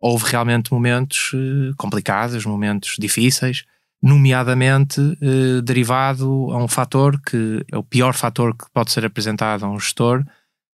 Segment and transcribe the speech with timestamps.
[0.00, 3.64] houve realmente momentos uh, complicados, momentos difíceis,
[4.02, 9.64] nomeadamente uh, derivado a um fator que é o pior fator que pode ser apresentado
[9.64, 10.24] a um gestor,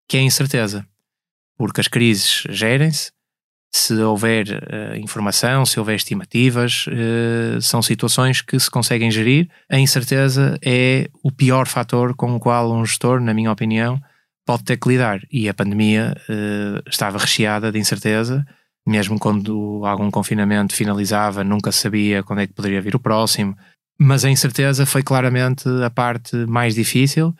[0.09, 0.87] que é a incerteza.
[1.57, 3.11] Porque as crises gerem-se,
[3.75, 6.87] se houver uh, informação, se houver estimativas,
[7.61, 9.51] são situações que se conseguem gerir.
[9.69, 14.01] A incerteza é o pior fator com o qual um gestor, na minha opinião,
[14.47, 15.21] pode ter que lidar.
[15.31, 16.15] E a pandemia
[16.89, 18.47] estava recheada de incerteza,
[18.89, 23.55] mesmo quando algum confinamento finalizava, nunca sabia quando é que poderia vir o próximo.
[24.01, 27.35] Mas a incerteza foi claramente a parte mais difícil.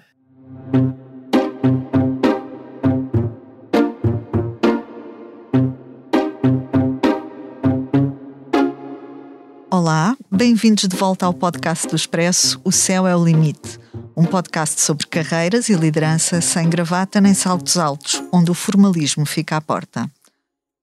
[9.71, 13.79] Olá, bem-vindos de volta ao podcast do Expresso O Céu é o Limite,
[14.15, 19.57] um podcast sobre carreiras e liderança sem gravata nem saltos altos, onde o formalismo fica
[19.57, 20.11] à porta.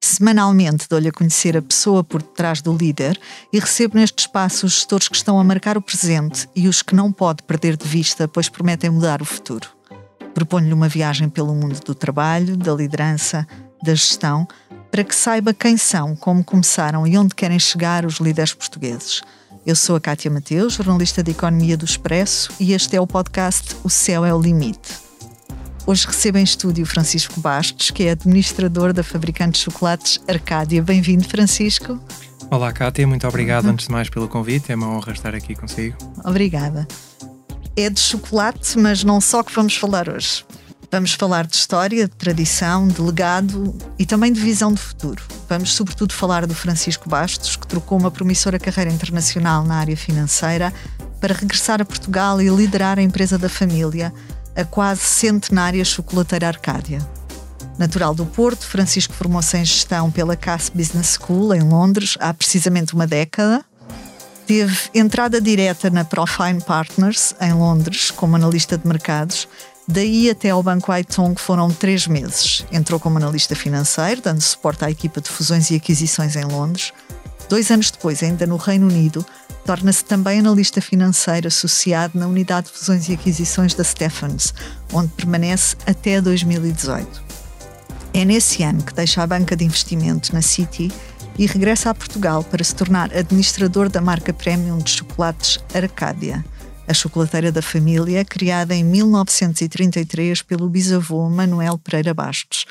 [0.05, 3.19] Semanalmente dou-lhe a conhecer a pessoa por detrás do líder
[3.51, 6.93] e recebo neste espaço os gestores que estão a marcar o presente e os que
[6.93, 9.67] não pode perder de vista, pois prometem mudar o futuro.
[10.31, 13.47] Proponho-lhe uma viagem pelo mundo do trabalho, da liderança,
[13.81, 14.47] da gestão,
[14.91, 19.23] para que saiba quem são, como começaram e onde querem chegar os líderes portugueses.
[19.65, 23.75] Eu sou a Cátia Mateus, jornalista de Economia do Expresso, e este é o podcast
[23.83, 25.04] O Céu é o Limite.
[25.87, 30.81] Hoje recebo em estúdio Francisco Bastos, que é administrador da fabricante de chocolates Arcádia.
[30.81, 32.01] Bem-vindo, Francisco.
[32.49, 33.71] Olá, Cátia, muito obrigado uhum.
[33.71, 35.95] antes de mais pelo convite, é uma honra estar aqui consigo.
[36.23, 36.87] Obrigada.
[37.75, 40.43] É de chocolate, mas não só que vamos falar hoje.
[40.91, 45.21] Vamos falar de história, de tradição, de legado e também de visão de futuro.
[45.47, 50.73] Vamos, sobretudo, falar do Francisco Bastos, que trocou uma promissora carreira internacional na área financeira
[51.21, 54.13] para regressar a Portugal e liderar a empresa da família,
[54.55, 56.99] a quase centenária chocolateira Arcádia.
[57.77, 62.93] Natural do Porto, Francisco formou-se em gestão pela Cass Business School, em Londres, há precisamente
[62.93, 63.63] uma década.
[64.47, 69.47] Teve entrada direta na Profine Partners, em Londres, como analista de mercados
[69.87, 72.65] Daí até ao Banco Aitong foram três meses.
[72.71, 76.91] Entrou como analista financeiro, dando suporte à equipa de fusões e aquisições em Londres.
[77.49, 79.25] Dois anos depois, ainda no Reino Unido,
[79.65, 84.53] torna-se também analista financeiro associado na unidade de fusões e aquisições da Stephens,
[84.93, 87.23] onde permanece até 2018.
[88.13, 90.91] É nesse ano que deixa a banca de investimento na City
[91.37, 96.43] e regressa a Portugal para se tornar administrador da marca premium de chocolates Arcádia
[96.87, 102.65] a chocolateira da família, criada em 1933 pelo bisavô Manuel Pereira Bastos.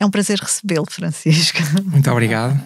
[0.00, 1.58] É um prazer recebê-lo, Francisco.
[1.84, 2.60] Muito obrigado.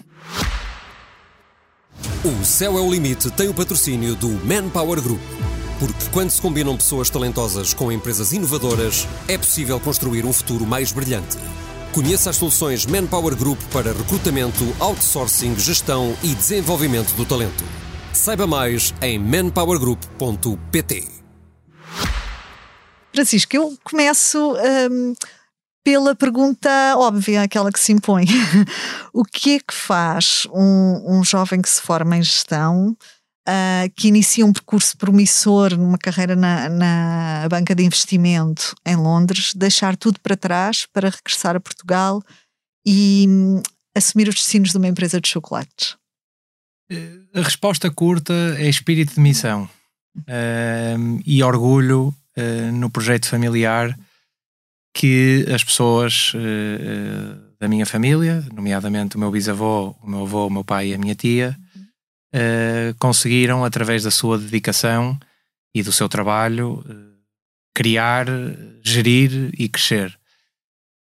[2.23, 5.21] O Céu é o Limite tem o patrocínio do Manpower Group.
[5.79, 10.91] Porque quando se combinam pessoas talentosas com empresas inovadoras, é possível construir um futuro mais
[10.91, 11.37] brilhante.
[11.93, 17.63] Conheça as soluções Manpower Group para recrutamento, outsourcing, gestão e desenvolvimento do talento.
[18.13, 21.07] Saiba mais em manpowergroup.pt.
[23.13, 24.55] Francisco, eu começo
[24.91, 25.13] um,
[25.83, 28.25] pela pergunta óbvia, aquela que se impõe.
[29.13, 32.95] o que é que faz um, um jovem que se forma em gestão,
[33.47, 39.53] uh, que inicia um percurso promissor numa carreira na, na banca de investimento em Londres,
[39.55, 42.21] deixar tudo para trás para regressar a Portugal
[42.85, 43.61] e um,
[43.95, 45.97] assumir os destinos de uma empresa de chocolates?
[47.33, 49.69] A resposta curta é espírito de missão
[50.17, 53.95] uh, e orgulho uh, no projeto familiar
[54.93, 60.49] que as pessoas uh, da minha família, nomeadamente o meu bisavô, o meu avô, o
[60.49, 61.57] meu pai e a minha tia,
[62.99, 65.19] conseguiram, através da sua dedicação
[65.73, 66.83] e do seu trabalho,
[67.73, 68.27] criar,
[68.83, 70.15] gerir e crescer.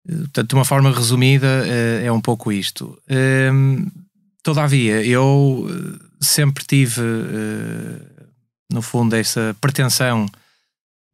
[0.08, 1.68] Portanto, de uma forma resumida,
[2.02, 2.98] é um pouco isto.
[4.42, 5.68] Todavia, eu
[6.22, 7.02] sempre tive,
[8.72, 10.28] no fundo, essa pretensão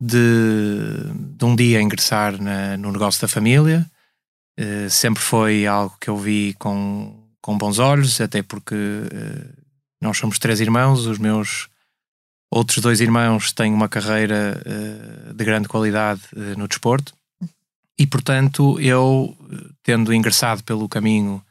[0.06, 3.90] de, de um dia ingressar na, no negócio da família.
[4.58, 8.76] Eh, sempre foi algo que eu vi com, com bons olhos, até porque
[10.02, 11.70] nós somos três irmãos, os meus
[12.52, 14.62] outros dois irmãos têm uma carreira
[15.34, 16.22] de grande qualidade
[16.56, 17.14] no desporto.
[17.98, 19.36] E, portanto, eu,
[19.82, 21.44] tendo ingressado pelo caminho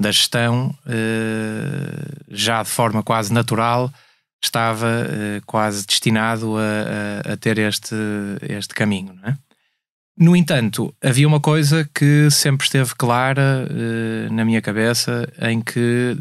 [0.00, 0.74] da gestão,
[2.28, 3.92] já de forma quase natural,
[4.42, 7.94] estava eh, quase destinado a, a, a, ter este,
[8.42, 9.18] este caminho.
[9.24, 9.36] É?
[10.16, 16.16] No entanto, havia uma coisa que sempre esteve clara eh, na minha cabeça, em que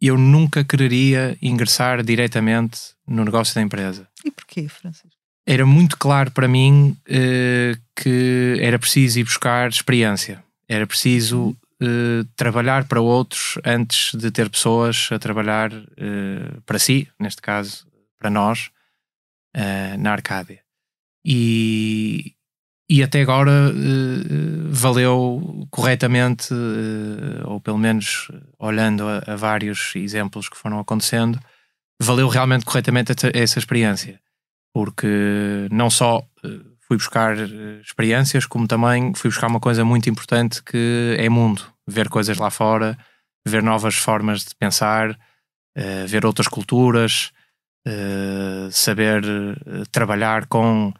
[0.00, 4.06] eu nunca quereria ingressar diretamente no negócio da empresa.
[4.24, 5.16] E porquê, Francisco?
[5.46, 6.94] Era muito claro para mim
[7.96, 10.44] que era preciso ir buscar experiência.
[10.68, 17.08] Era preciso uh, trabalhar para outros antes de ter pessoas a trabalhar uh, para si,
[17.18, 17.86] neste caso,
[18.18, 18.70] para nós,
[19.56, 20.62] uh, na Arcádia.
[21.24, 22.34] E,
[22.88, 23.52] e até agora
[24.70, 26.54] valeu corretamente,
[27.44, 31.38] ou pelo menos olhando a, a, vários exemplos que foram acontecendo,
[32.00, 34.20] valeu realmente corretamente essa experiência.
[34.72, 36.26] Porque não só
[36.88, 41.62] fui buscar eh, experiências, como também fui buscar uma coisa muito importante que é mundo.
[41.86, 42.98] Ver coisas lá fora,
[43.46, 47.30] ver novas formas de pensar, uh, ver outras culturas,
[47.86, 49.22] uh, saber
[49.90, 50.92] trabalhar com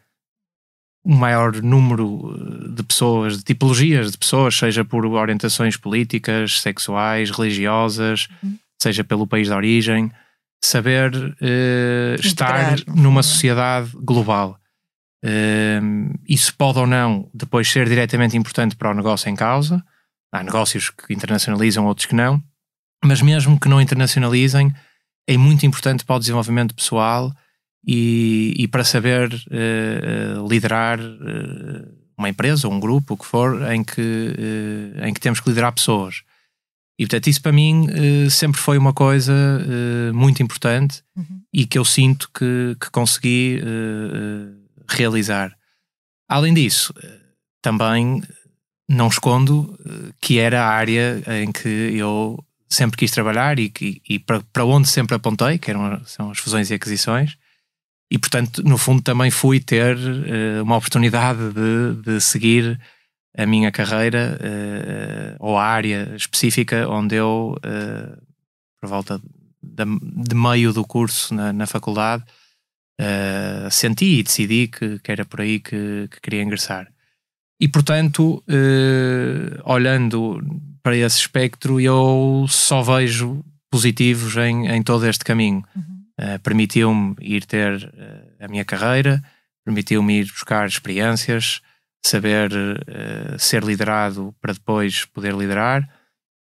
[1.05, 8.29] um maior número de pessoas, de tipologias de pessoas, seja por orientações políticas, sexuais, religiosas,
[8.43, 8.59] uhum.
[8.81, 10.11] seja pelo país de origem,
[10.63, 14.59] saber uh, estar numa sociedade global.
[15.25, 19.83] Uh, isso pode ou não depois ser diretamente importante para o negócio em causa.
[20.33, 22.43] Há negócios que internacionalizam, outros que não.
[23.05, 24.73] Mas mesmo que não internacionalizem,
[25.27, 27.33] é muito importante para o desenvolvimento pessoal
[27.87, 33.85] e, e para saber uh, liderar uh, uma empresa um grupo, o que for, em
[33.85, 34.35] que,
[35.05, 36.23] em que temos que liderar pessoas.
[36.99, 37.87] E portanto, isso para mim
[38.29, 39.33] sempre foi uma coisa
[40.13, 41.43] muito importante uhum.
[41.55, 43.63] e que eu sinto que, que consegui
[44.89, 45.53] realizar.
[46.29, 46.93] Além disso,
[47.63, 48.23] também
[48.89, 54.03] não escondo eh, que era a área em que eu sempre quis trabalhar e, e,
[54.09, 57.37] e para, para onde sempre apontei, que eram, são as fusões e aquisições,
[58.11, 62.81] e portanto, no fundo, também fui ter uh, uma oportunidade de, de, seguir
[63.37, 68.23] a minha carreira uh, ou a área específica onde eu, uh,
[68.81, 69.21] por volta
[69.63, 69.85] de,
[70.27, 72.25] de meio do curso na, na faculdade,
[73.01, 76.89] uh, senti e decidi que, que, era por aí que, que queria ingressar.
[77.61, 80.41] E portanto, uh, olhando
[80.83, 85.65] para esse espectro, eu só vejo positivos em, em todo este caminho.
[85.75, 86.05] Uhum.
[86.21, 87.93] Uh, permitiu-me ir ter
[88.41, 89.23] a minha carreira,
[89.65, 91.61] permitiu-me ir buscar experiências,
[92.05, 92.51] saber
[93.39, 95.89] ser liderado para depois poder liderar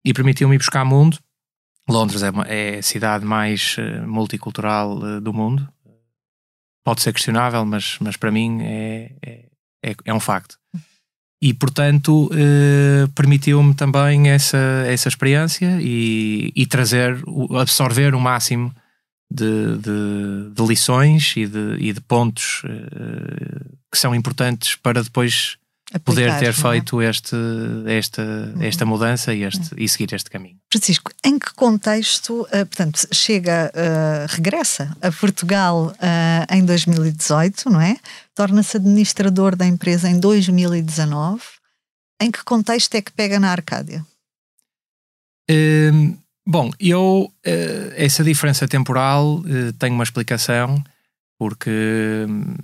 [0.04, 1.18] e permitiu-me ir buscar mundo.
[1.88, 3.76] Londres é, uma, é a cidade mais
[4.06, 5.66] multicultural do mundo,
[6.86, 9.10] pode ser questionável, mas, mas para mim é,
[9.82, 10.56] é, é um facto.
[11.42, 17.20] E, portanto, eh, permitiu-me também essa, essa experiência e, e trazer,
[17.60, 18.72] absorver o máximo
[19.28, 25.58] de, de, de lições e de, e de pontos eh, que são importantes para depois
[26.04, 26.52] poder ter é?
[26.52, 27.36] feito este,
[27.86, 28.62] esta, uhum.
[28.62, 29.78] esta mudança e, este, uhum.
[29.78, 30.56] e seguir este caminho.
[30.72, 37.80] Francisco, em que contexto, uh, portanto, chega, uh, regressa a Portugal uh, em 2018, não
[37.80, 37.96] é?
[38.34, 41.40] Torna-se administrador da empresa em 2019.
[42.20, 44.04] Em que contexto é que pega na Arcádia?
[45.48, 46.16] Hum,
[46.46, 47.30] bom, eu,
[47.94, 49.42] essa diferença temporal
[49.78, 50.82] tem uma explicação,
[51.38, 52.54] porque hum,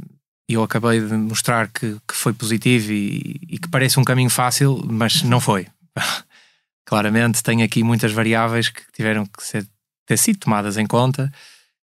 [0.49, 4.31] e eu acabei de mostrar que, que foi positivo e, e, que parece um caminho
[4.31, 5.67] fácil, mas não foi.
[6.85, 9.67] Claramente tem aqui muitas variáveis que tiveram que ser,
[10.07, 11.33] ter sido tomadas em conta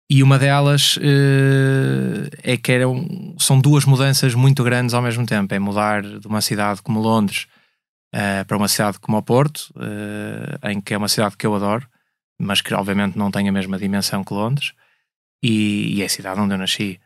[0.08, 5.54] e uma delas uh, é que eram, são duas mudanças muito grandes ao mesmo tempo.
[5.54, 7.46] É mudar de uma cidade como Londres
[8.14, 11.54] uh, para uma cidade como o Porto, uh, em que é uma cidade que eu
[11.54, 11.88] adoro,
[12.38, 14.72] mas que obviamente não tem a mesma dimensão que Londres,
[15.42, 17.00] e, e é a cidade onde eu nasci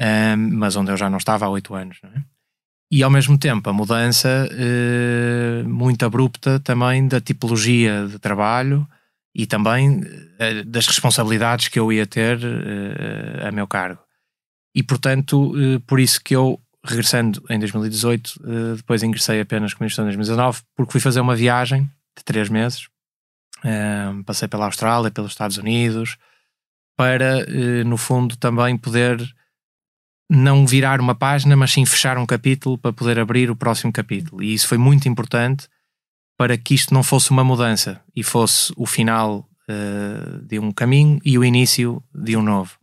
[0.00, 1.98] um, mas onde eu já não estava há oito anos.
[2.04, 2.22] É?
[2.92, 8.86] E ao mesmo tempo a mudança uh, muito abrupta também da tipologia de trabalho
[9.34, 14.02] e também uh, das responsabilidades que eu ia ter uh, a meu cargo.
[14.74, 15.52] E portanto,
[15.86, 18.40] por isso que eu, regressando em 2018,
[18.76, 21.82] depois ingressei apenas como gestão em 2019, porque fui fazer uma viagem
[22.16, 22.88] de três meses.
[24.24, 26.16] passei pela Austrália, pelos Estados Unidos,
[26.96, 27.44] para,
[27.84, 29.20] no fundo, também poder
[30.34, 34.42] não virar uma página, mas sim fechar um capítulo para poder abrir o próximo capítulo.
[34.42, 35.68] E isso foi muito importante
[36.38, 41.20] para que isto não fosse uma mudança e fosse o final uh, de um caminho
[41.22, 42.78] e o início de um novo.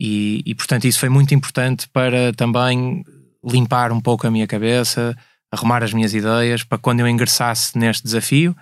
[0.00, 3.04] E, e, portanto, isso foi muito importante para também
[3.44, 5.16] limpar um pouco a minha cabeça,
[5.52, 8.56] arrumar as minhas ideias, para quando eu ingressasse neste desafio,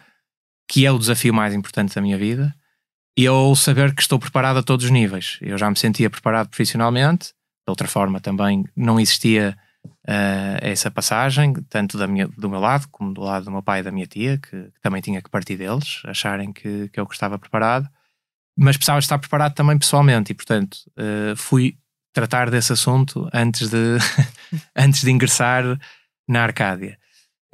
[0.68, 2.54] que é o desafio mais importante da minha vida,
[3.16, 5.38] eu saber que estou preparado a todos os níveis.
[5.40, 7.32] Eu já me sentia preparado profissionalmente
[7.66, 12.88] de outra forma também não existia uh, essa passagem, tanto da minha, do meu lado
[12.90, 15.30] como do lado do meu pai e da minha tia, que, que também tinha que
[15.30, 17.88] partir deles, acharem que, que eu estava preparado,
[18.56, 21.76] mas precisava estar preparado também pessoalmente e, portanto, uh, fui
[22.12, 23.96] tratar desse assunto antes de,
[24.76, 25.64] antes de ingressar
[26.28, 26.98] na Arcádia.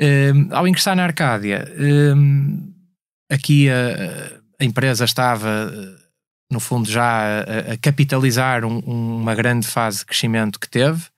[0.00, 1.68] Um, ao ingressar na Arcádia,
[3.28, 5.70] aqui a, a, empresa estava,
[6.50, 11.08] no fundo, já a, a capitalizar um, uma grande fase de crescimento que teve,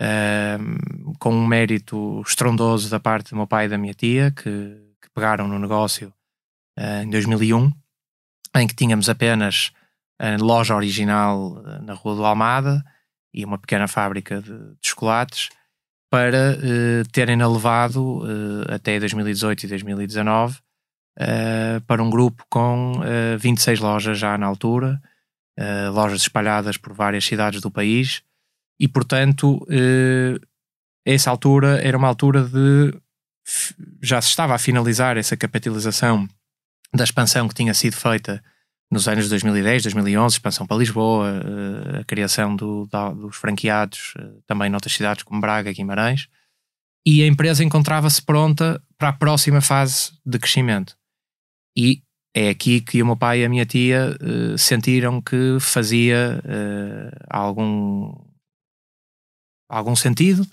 [0.00, 4.42] um, com um mérito estrondoso da parte do meu pai e da minha tia, que,
[5.00, 6.12] que pegaram no negócio
[6.78, 7.72] uh, em 2001,
[8.56, 9.72] em que tínhamos apenas
[10.18, 12.84] a loja original uh, na Rua do Almada
[13.34, 15.50] e uma pequena fábrica de, de chocolates,
[16.10, 18.22] para uh, terem levado
[18.68, 20.58] até 2018 e 2019
[21.86, 23.00] para um grupo com
[23.38, 25.00] 26 lojas já na altura,
[25.92, 28.22] lojas espalhadas por várias cidades do país,
[28.80, 30.40] e portanto, eh,
[31.04, 32.98] essa altura era uma altura de.
[34.02, 36.26] Já se estava a finalizar essa capitalização
[36.94, 38.42] da expansão que tinha sido feita
[38.90, 44.70] nos anos 2010, 2011, expansão para Lisboa, eh, a criação do, dos franqueados eh, também
[44.70, 46.28] noutras cidades como Braga e Guimarães,
[47.06, 50.96] e a empresa encontrava-se pronta para a próxima fase de crescimento.
[51.76, 52.02] E
[52.34, 57.26] é aqui que o meu pai e a minha tia uh, sentiram que fazia uh,
[57.28, 58.14] algum
[59.68, 60.46] algum sentido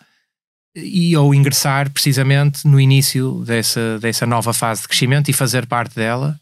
[0.76, 5.96] e ou ingressar precisamente no início dessa, dessa nova fase de crescimento e fazer parte
[5.96, 6.40] dela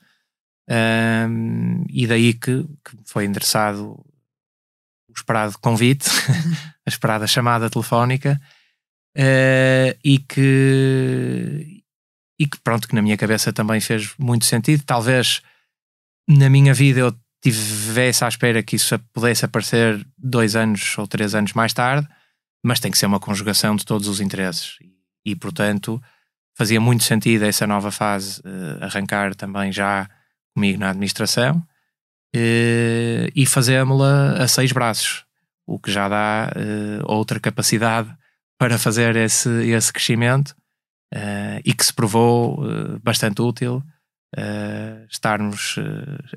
[0.69, 3.91] um, e daí que, que, foi endereçado
[5.07, 6.09] o esperado convite
[6.85, 8.41] a esperada chamada telefónica
[9.17, 11.74] uh, e que
[12.39, 15.41] e que pronto, que na minha cabeça também fez muito sentido, talvez
[16.27, 21.35] na minha vida eu tivesse à espera que isso pudesse aparecer dois anos ou três
[21.35, 22.07] anos mais tarde
[22.65, 24.79] mas tem que ser uma conjugação de todos os interesses.
[25.23, 26.01] E, portanto,
[26.57, 30.09] fazia muito sentido essa nova fase uh, arrancar também já
[30.51, 31.57] comigo na administração
[32.35, 35.25] uh, e fazemos-la a seis braços,
[35.63, 38.11] o que já dá uh, outra capacidade
[38.57, 40.55] para fazer esse, esse crescimento
[41.63, 42.59] e que se provou
[43.01, 43.81] bastante útil
[45.09, 45.75] estarmos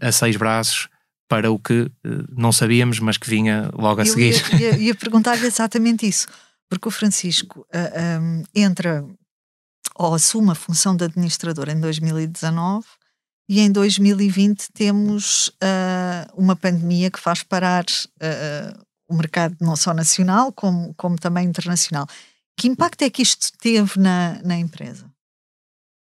[0.01, 0.89] a seis braços
[1.29, 1.91] para o que uh,
[2.31, 4.35] não sabíamos, mas que vinha logo a Eu seguir.
[4.55, 6.27] Ia, ia, ia perguntar-lhe exatamente isso,
[6.69, 9.05] porque o Francisco uh, eh, um, eh, entra
[9.95, 12.87] ou assume a função de administrador em 2019
[13.49, 17.85] e em 2020 temos uh, uma pandemia que faz parar
[19.09, 22.07] o mercado não só nacional como, como também internacional.
[22.59, 25.07] Que impacto é que isto teve na, na empresa?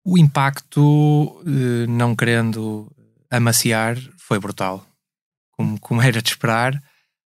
[0.05, 1.41] O impacto,
[1.87, 2.91] não querendo
[3.31, 4.85] amaciar, foi brutal
[5.53, 6.75] como, como era de esperar.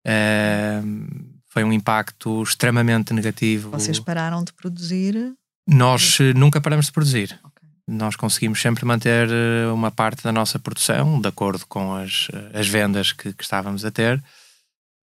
[0.05, 3.71] Uh, foi um impacto extremamente negativo.
[3.71, 5.33] Vocês pararam de produzir?
[5.67, 7.39] Nós uh, nunca paramos de produzir.
[7.43, 7.69] Okay.
[7.87, 12.59] Nós conseguimos sempre manter eh, uma parte da nossa produção, de acordo com as, eh,
[12.59, 14.23] as vendas que, que estávamos a ter.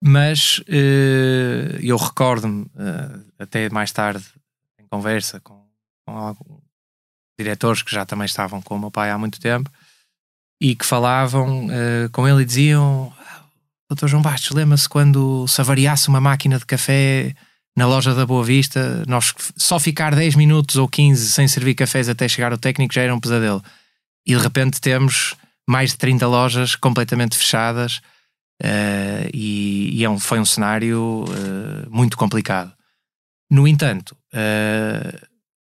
[0.03, 2.67] Mas uh, eu recordo-me,
[3.39, 4.25] até mais tarde,
[4.79, 5.63] em conversa com,
[6.07, 6.63] com alguns
[7.39, 9.71] diretores que já também estavam com o meu pai há muito tempo,
[10.61, 13.13] e que falavam uh, com ele e diziam:
[13.89, 17.35] Doutor João Bastos, lembra-se quando se avariasse uma máquina de café
[17.77, 22.09] na loja da Boa Vista, nós só ficar 10 minutos ou 15 sem servir cafés
[22.09, 23.65] até chegar o técnico já era um pesadelo.
[24.27, 25.35] E de repente temos
[25.67, 28.03] mais de 30 lojas completamente fechadas
[28.63, 32.73] uh, e, e é um, foi um cenário uh, muito complicado.
[33.51, 34.17] No entanto,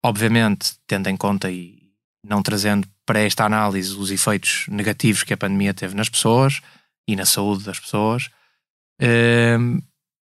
[0.06, 1.90] obviamente, tendo em conta e
[2.24, 6.62] não trazendo para esta análise os efeitos negativos que a pandemia teve nas pessoas
[7.08, 8.30] e na saúde das pessoas,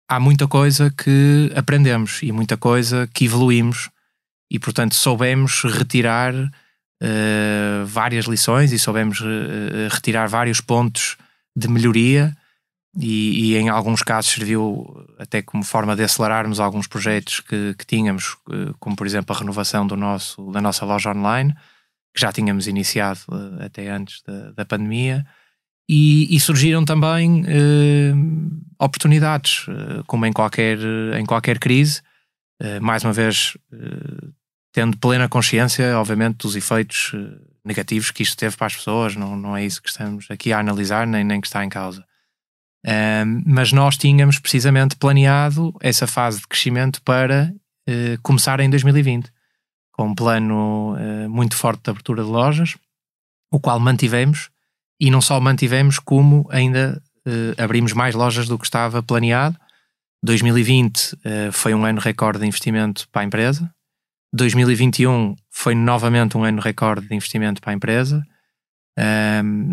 [0.09, 3.91] há muita coisa que aprendemos e muita coisa que evoluímos
[4.51, 11.17] e, portanto, soubemos retirar uh, várias lições e soubemos uh, retirar vários pontos
[11.57, 12.37] de melhoria.
[12.97, 17.85] E, e, em alguns casos serviu até como forma de acelerarmos alguns projetos que, que
[17.85, 18.37] tínhamos,
[18.79, 21.53] como por exemplo a renovação do nosso, da nossa loja online,
[22.15, 25.27] que já tínhamos iniciado uh, até antes da, da pandemia,
[25.87, 30.79] e, e, surgiram também uh, oportunidades, uh, como em qualquer,
[31.19, 32.01] em qualquer crise,
[32.81, 33.59] mais uma vez
[34.73, 37.13] tendo plena consciência, obviamente, dos efeitos
[37.65, 40.61] negativos que isto teve para as pessoas, não, não é isso que estamos aqui a
[40.61, 42.05] analisar, nem, nem que está em causa.
[43.47, 47.53] Mas nós tínhamos precisamente planeado essa fase de crescimento para
[48.23, 49.33] começar em 2020
[49.95, 52.77] com um plano uh, muito forte de abertura de lojas,
[53.51, 54.51] o qual mantivemos
[55.01, 59.57] e não só mantivemos, como ainda uh, abrimos mais lojas do que estava planeado.
[60.23, 63.71] 2020 uh, eh, foi um ano recorde de investimento para a empresa.
[64.33, 68.25] 2021 foi novamente um ano recorde de investimento para a empresa.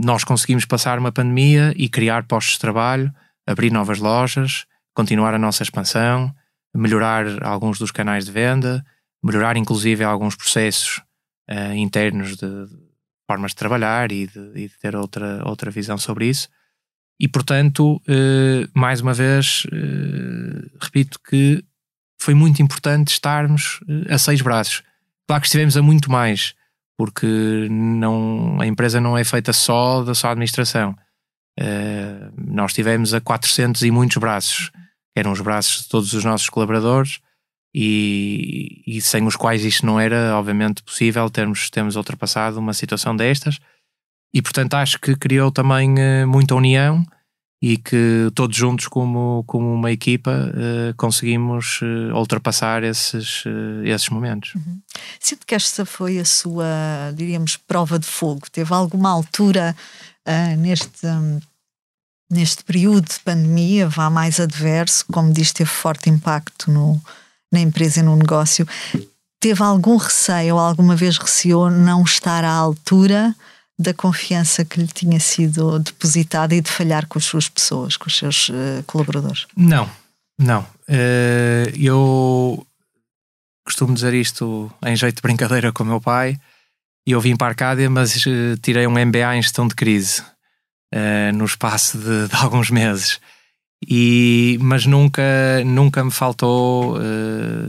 [0.03, 3.13] Nós conseguimos passar uma pandemia e criar postos de trabalho,
[3.45, 6.33] abrir novas lojas, continuar a nossa expansão,
[6.73, 8.83] melhorar alguns dos canais de venda,
[9.23, 11.01] melhorar inclusive alguns processos
[11.49, 12.67] uh, internos de,
[13.27, 16.49] formas de trabalhar e de, e de, ter outra, outra visão sobre isso.
[17.19, 21.63] E portanto, uh, mais uma vez, uh, repito que
[22.19, 24.83] foi muito importante estarmos a seis braços.
[25.27, 26.53] Claro que estivemos a muito mais,
[27.01, 30.95] porque não, a empresa não é feita só da sua administração.
[32.37, 34.71] nós estivemos a 400 e muitos braços
[35.17, 37.19] eram os braços de todos os nossos colaboradores
[37.73, 43.15] e, e, sem os quais isto não era, obviamente, possível termos, termos ultrapassado uma situação
[43.15, 43.59] destas.
[44.31, 47.03] E, portanto, acho que criou também uh, muita união
[47.61, 53.43] e que todos juntos, como, como uma equipa, uh, conseguimos uh, ultrapassar esses,
[53.85, 54.55] esses momentos.
[54.55, 54.79] Uhum.
[55.19, 56.65] Sinto que esta foi a sua,
[57.15, 58.41] diríamos, prova de fogo.
[58.51, 59.75] Teve alguma altura
[60.57, 61.05] neste.
[61.05, 61.39] Um
[62.31, 66.99] neste período de pandemia, vá mais adverso, como diz, teve forte impacto no,
[67.51, 68.65] na empresa e no negócio.
[69.39, 73.35] Teve algum receio ou alguma vez receou não estar à altura
[73.77, 78.07] da confiança que lhe tinha sido depositada e de falhar com as suas pessoas, com
[78.07, 79.47] os seus uh, colaboradores?
[79.55, 79.89] Não,
[80.37, 80.61] não.
[80.87, 82.65] Uh, eu
[83.65, 86.39] costumo dizer isto em jeito de brincadeira com o meu pai.
[87.05, 90.23] Eu vim para a Arcádia, mas uh, tirei um MBA em gestão de crise
[91.33, 93.17] no espaço de, de, alguns meses.
[93.87, 95.23] E, mas nunca,
[95.65, 96.97] nunca me faltou,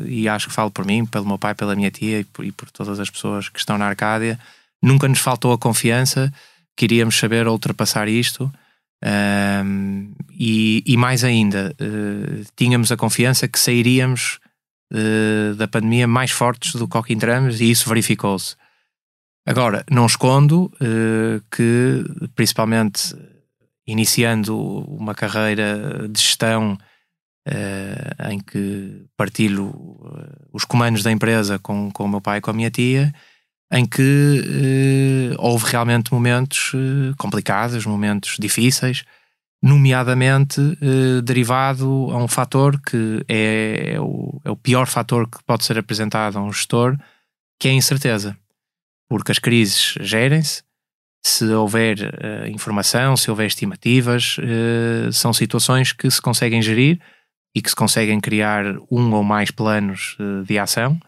[0.05, 2.51] e acho que falo por mim, pelo meu pai, pela minha tia e por, e
[2.51, 4.41] por todas as pessoas que estão na Arcádia,
[4.83, 6.33] nunca nos faltou a confiança
[6.77, 8.53] que iríamos saber ultrapassar isto.
[9.05, 14.39] Um, e, e, mais ainda, uh, tínhamos a confiança que sairíamos
[14.93, 18.55] uh, da pandemia mais fortes do que entramos, e isso verificou-se.
[19.45, 23.15] Agora, não escondo uh, que, principalmente
[23.87, 26.79] iniciando uma carreira de gestão
[28.31, 29.75] em que partilho
[30.53, 33.13] os comandos da empresa com, com o meu pai e com a minha tia,
[33.73, 36.73] em que houve realmente momentos
[37.17, 39.03] complicados, momentos difíceis,
[39.63, 40.61] nomeadamente
[41.25, 45.79] derivado a um fator que é, é, o, é o pior fator que pode ser
[45.79, 46.99] apresentado a um gestor,
[47.59, 48.37] que é a incerteza
[49.13, 50.63] porque as crises gerem-se,
[51.23, 56.99] se houver uh, informação, se houver estimativas, uh, são situações que se conseguem gerir
[57.55, 60.99] e que se conseguem criar um ou mais planos uh, de ação.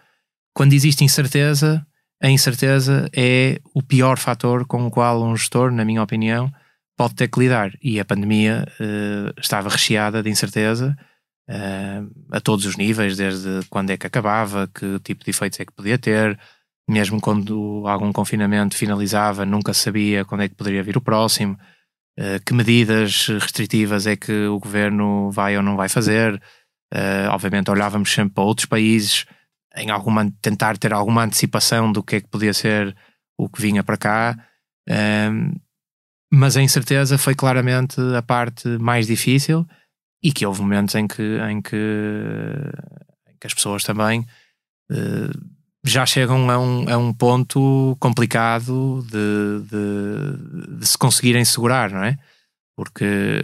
[0.54, 1.84] Quando existe incerteza,
[2.22, 6.50] a incerteza é o pior fator com o qual um gestor, na minha opinião,
[6.96, 7.72] pode ter que lidar.
[7.82, 8.66] E a pandemia
[9.36, 10.96] estava recheada de incerteza
[12.30, 15.72] a todos os níveis, desde quando é que acabava, que tipo de efeitos é que
[15.72, 16.38] podia ter,
[16.88, 21.58] mesmo quando algum confinamento finalizava, nunca sabia quando é que poderia vir o próximo,
[22.18, 26.34] uh, que medidas restritivas é que o governo vai ou não vai fazer.
[26.92, 29.24] Uh, obviamente olhávamos sempre para outros países
[29.76, 32.96] em alguma tentar ter alguma antecipação do que é que podia ser
[33.38, 34.38] o que vinha para cá.
[34.88, 35.60] Uh,
[36.32, 39.66] mas a incerteza foi claramente a parte mais difícil
[40.22, 41.76] e que houve momentos em que, em que,
[43.28, 44.26] em que as pessoas também
[44.90, 51.90] uh, já chegam a um, a um ponto complicado de, de, de, se conseguirem segurar,
[51.90, 52.18] não é?
[52.74, 53.42] Porque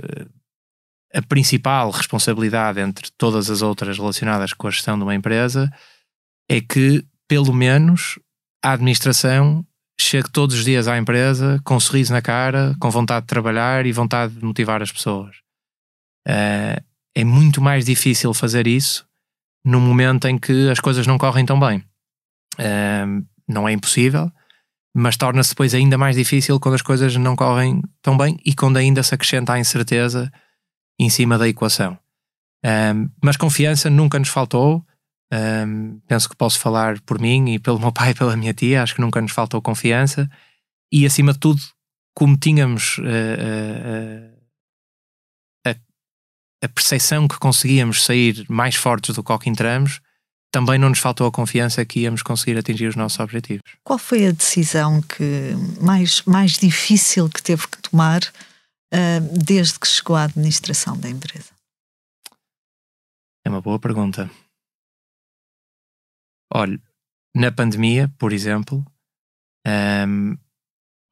[1.14, 5.70] a principal responsabilidade entre todas as outras relacionadas com a gestão de uma empresa
[6.50, 8.18] é que, pelo menos,
[8.62, 9.64] a administração
[10.00, 13.86] chegue todos os dias à empresa com um sorriso na cara, com vontade de trabalhar
[13.86, 15.36] e vontade de motivar as pessoas.
[16.26, 16.82] Uh,
[17.14, 19.06] é muito mais difícil fazer isso
[19.64, 21.84] no momento em que as coisas não correm tão bem
[23.50, 24.30] não é impossível,
[24.94, 28.76] mas torna-se depois ainda mais difícil quando as coisas não correm tão bem e quando
[28.76, 30.30] ainda se acrescenta a incerteza
[30.98, 31.98] em cima da equação.
[32.64, 34.84] Um, mas confiança nunca nos faltou.
[35.32, 38.82] Um, penso que posso falar por mim e pelo meu pai e pela minha tia.
[38.82, 40.28] Acho que nunca nos faltou confiança.
[40.92, 41.60] E acima de tudo,
[42.14, 44.36] como tínhamos uh, uh,
[45.68, 45.70] uh, a,
[46.66, 50.00] a percepção que conseguíamos sair mais fortes do que entramos,
[50.52, 53.62] também não nos faltou a confiança que íamos conseguir atingir os nossos objetivos.
[53.84, 58.20] Qual foi a decisão que mais, mais difícil que teve que tomar
[59.46, 61.50] desde que chegou à administração da empresa?
[63.44, 64.28] É uma boa pergunta.
[66.52, 66.80] Olha,
[67.34, 68.84] na pandemia, por exemplo,
[69.66, 70.36] um,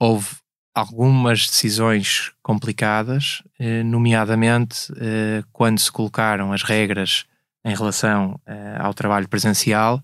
[0.01, 0.29] houve
[0.74, 7.27] algumas decisões complicadas, eh, nomeadamente eh, quando se colocaram as regras
[7.64, 10.03] em relação uh, ao trabalho presencial,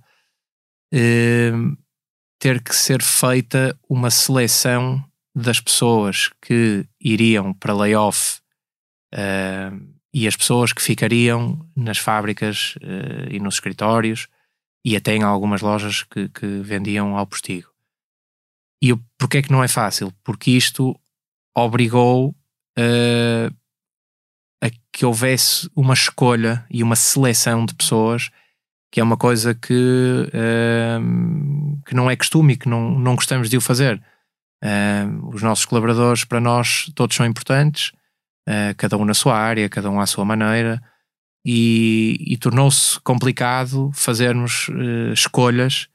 [0.92, 1.76] uh,
[2.38, 5.02] ter que ser feita uma seleção
[5.34, 8.40] das pessoas que iriam para layoff
[9.14, 12.76] uh, e as pessoas que ficariam nas fábricas
[13.30, 14.28] e nos escritórios
[14.84, 17.72] e até em algumas lojas que, que vendiam ao postigo.
[18.82, 20.12] E porquê é que não é fácil?
[20.22, 20.98] Porque isto
[21.56, 22.34] obrigou
[22.78, 23.56] uh,
[24.62, 28.30] a que houvesse uma escolha e uma seleção de pessoas
[28.94, 33.50] que é uma coisa que, uh, que não é costume e que não, não gostamos
[33.50, 34.00] de o fazer.
[34.62, 37.90] Uh, os nossos colaboradores, para nós, todos são importantes,
[38.48, 40.80] uh, cada um na sua área, cada um à sua maneira,
[41.44, 44.68] e, e tornou-se complicado fazermos
[45.12, 45.88] escolhas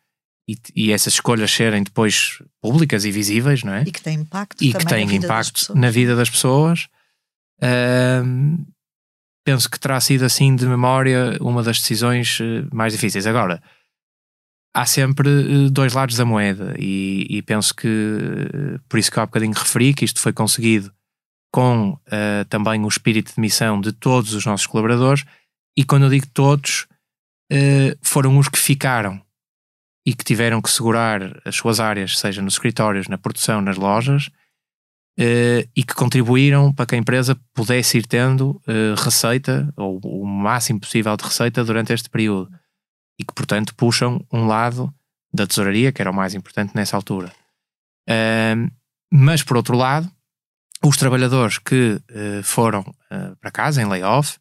[0.50, 3.84] e, e, essas escolhas serem depois públicas e visíveis, não é?
[3.84, 6.88] E que têm impacto, e que têm na, vida impacto na vida das pessoas.
[7.62, 8.66] Uh,
[9.46, 13.28] penso que terá sido assim de memória uma das decisões uh, mais difíceis.
[13.28, 13.62] Agora,
[14.74, 19.20] há sempre uh, dois lados da moeda e, e penso que, uh, por isso que
[19.20, 20.92] há bocadinho referi, que isto foi conseguido
[21.52, 21.98] com
[22.48, 25.26] também o espírito de missão de todos os nossos colaboradores
[25.76, 26.88] e quando eu digo todos,
[28.04, 29.20] foram os que ficaram
[30.06, 34.28] e que tiveram que segurar as suas áreas, seja nos escritórios, na produção, nas lojas,
[35.20, 40.26] uh, e que contribuíram para que a empresa pudesse ir tendo uh, receita, ou o
[40.26, 42.50] máximo possível de receita durante este período,
[43.20, 44.92] e que, portanto, puxam um lado
[45.32, 47.32] da tesouraria, que era o mais importante nessa altura.
[48.10, 48.72] Uh,
[49.12, 50.10] mas, por outro lado,
[50.84, 52.02] os trabalhadores que
[52.44, 52.84] foram
[53.42, 54.38] para casa em layoff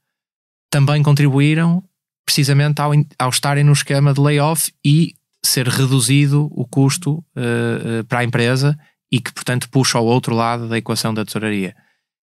[0.70, 1.82] também contribuíram
[2.24, 8.04] precisamente ao, ao estarem no esquema de layoff e ser reduzido o custo uh, uh,
[8.06, 8.78] para a empresa
[9.10, 11.74] e que, portanto, puxa ao outro lado da equação da tesouraria.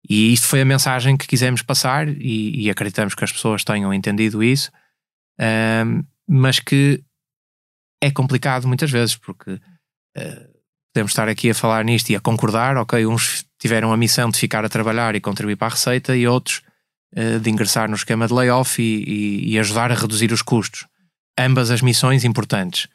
[0.08, 3.92] E isto foi a mensagem que quisemos passar e, e acreditamos que as pessoas tenham
[3.92, 4.70] entendido isso,
[6.26, 7.04] mas que
[8.02, 10.51] é complicado muitas vezes, porque uh,
[10.92, 14.38] podemos estar aqui a falar nisto e a concordar, ok, uns tiveram a missão de
[14.38, 16.62] ficar a trabalhar e contribuir para a receita e outros
[17.16, 20.87] uh, de ingressar no esquema de layoff e, e, e ajudar a reduzir os custos.
[21.38, 22.88] Ambas as missões importantes.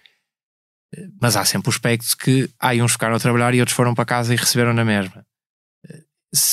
[1.22, 4.06] Mas há sempre o aspecto que há uns ficaram a trabalhar e outros foram para
[4.06, 5.26] casa e receberam na mesma.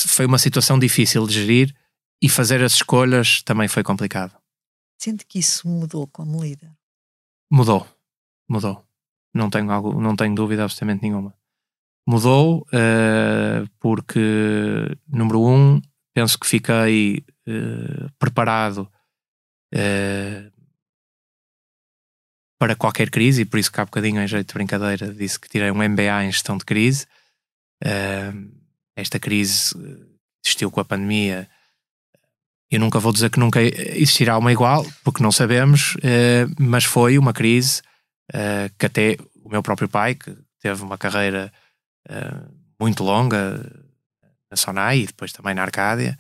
[0.09, 1.74] Foi uma situação difícil de gerir
[2.22, 4.35] e fazer as escolhas também foi complicado.
[4.98, 6.72] Sente que isso mudou como líder?
[7.50, 7.87] Mudou,
[8.48, 8.85] mudou.
[9.35, 11.35] Não tenho, algo, não tenho dúvida absolutamente nenhuma.
[12.07, 14.20] Mudou uh, porque,
[15.09, 15.81] número um,
[16.14, 18.88] penso que fiquei uh, preparado
[19.75, 20.53] uh,
[22.59, 25.49] para qualquer crise, e por isso que há bocadinho, em jeito de brincadeira, disse que
[25.49, 27.07] tirei um MBA em gestão de crise.
[28.97, 29.75] Esta crise
[30.42, 31.49] existiu com a pandemia.
[32.70, 35.94] Eu nunca vou dizer que nunca existirá uma igual, porque não sabemos,
[36.59, 37.83] mas foi uma crise
[38.32, 41.52] uh, que até o meu próprio pai, que teve uma carreira
[42.78, 43.64] muito longa
[44.50, 46.18] na Sonai e depois também na Arcádia,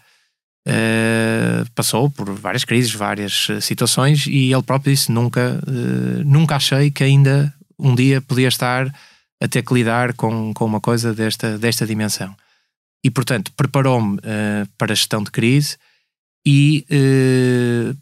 [0.66, 6.56] Uh, passou por várias crises, várias uh, situações e ele próprio disse nunca, uh, nunca
[6.56, 8.86] achei que ainda um dia podia estar
[9.42, 12.34] a ter que lidar com, com uma coisa desta, desta dimensão.
[13.04, 14.18] E portanto preparou-me
[14.78, 15.76] para a gestão de crise
[16.46, 16.84] e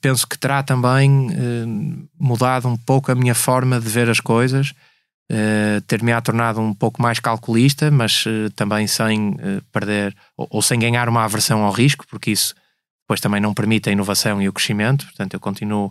[0.00, 1.28] penso que terá também
[2.18, 4.74] mudado um pouco a minha forma de ver as coisas,
[5.87, 8.24] ter-me-á tornado um pouco mais calculista, mas
[8.57, 9.37] também sem
[9.70, 12.55] perder ou, ou, sem ganhar uma aversão ao risco, porque isso
[13.05, 15.05] depois também não permite a inovação e o crescimento.
[15.05, 15.87] Portanto, eu continuo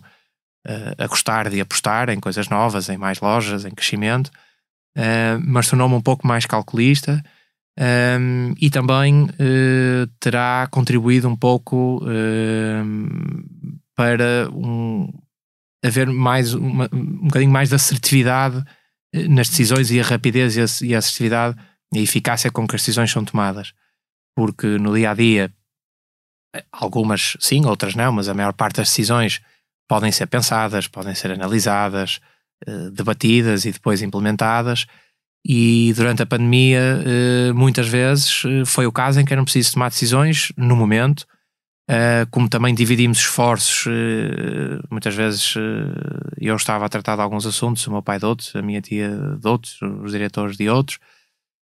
[0.66, 4.30] uh, a gostar de apostar em coisas novas, em mais lojas, em crescimento,
[5.46, 7.24] mas tornou-me um pouco mais calculista.
[7.78, 12.84] Um, e também uh, terá contribuído um pouco uh,
[13.96, 15.08] para um,
[15.82, 18.62] haver mais uma, um bocadinho mais de assertividade
[19.28, 21.56] nas decisões e a rapidez e a, e a assertividade
[21.94, 23.72] e a eficácia com que as decisões são tomadas.
[24.34, 25.52] Porque no dia a dia
[26.70, 29.40] Algumas sim, outras não, mas a maior parte das decisões
[29.88, 32.20] podem ser pensadas, podem ser analisadas,
[32.66, 34.86] eh, debatidas e depois implementadas.
[35.44, 39.72] E durante a pandemia, eh, muitas vezes eh, foi o caso em que eram preciso
[39.72, 41.26] tomar decisões no momento,
[42.30, 43.84] como também dividimos esforços,
[44.90, 45.54] muitas vezes
[46.40, 49.10] eu estava a tratar de alguns assuntos, o meu pai de outros, a minha tia
[49.10, 50.98] de outros, os diretores de outros,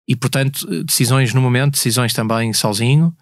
[0.08, 3.16] e portanto, decisões no momento, decisões também sozinho,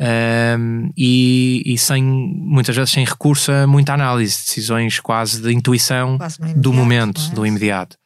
[0.00, 6.18] um, e, e, sem muitas vezes sem recurso a muita análise, decisões quase de intuição
[6.18, 7.34] quase do momento, é?
[7.34, 7.96] do imediato.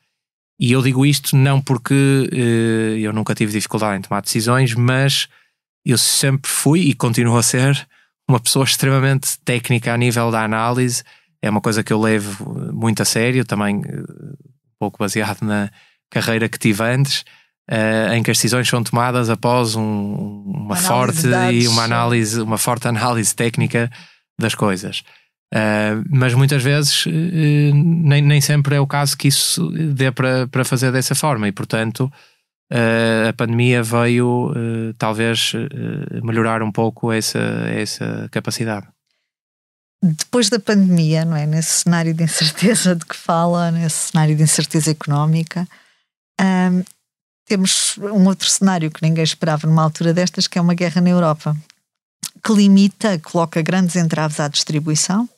[0.58, 5.28] E eu digo isto não porque uh, eu nunca tive dificuldade em tomar decisões, mas
[5.84, 7.86] eu sempre fui e continuo a ser
[8.28, 11.02] uma pessoa extremamente técnica a nível da análise.
[11.42, 15.70] É uma coisa que eu levo muito a sério, também uh, um pouco baseado na
[16.10, 17.24] carreira que tive antes
[17.70, 22.58] uh, em que as decisões são tomadas após um, uma forte e uma análise, uma
[22.58, 23.90] forte análise técnica
[24.38, 25.02] das coisas.
[25.54, 30.48] Uh, mas muitas vezes uh, nem, nem sempre é o caso que isso dê para,
[30.48, 32.12] para fazer dessa forma e portanto
[32.72, 34.52] uh, a pandemia veio
[34.98, 35.52] talvez
[36.22, 38.88] melhorar um pouco essa, essa capacidade.
[40.02, 41.46] Depois da pandemia, não é?
[41.46, 45.66] Nesse cenário de incerteza de que fala, nesse cenário de incerteza económica,
[46.40, 46.84] um,
[47.46, 51.10] temos um outro cenário que ninguém esperava numa altura destas, que é uma guerra na
[51.10, 51.56] Europa,
[52.44, 55.28] que limita, coloca grandes entraves à distribuição,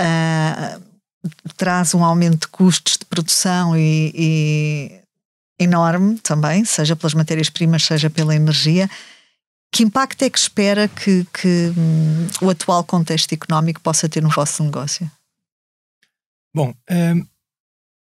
[0.00, 0.82] uh,
[1.56, 5.02] traz um aumento de custos de produção e, e
[5.58, 8.88] enorme também, seja pelas matérias-primas, seja pela energia.
[9.72, 14.28] Que impacto é que espera que, que hum, o atual contexto económico possa ter no
[14.28, 15.10] vosso negócio?
[16.54, 17.26] Bom, um,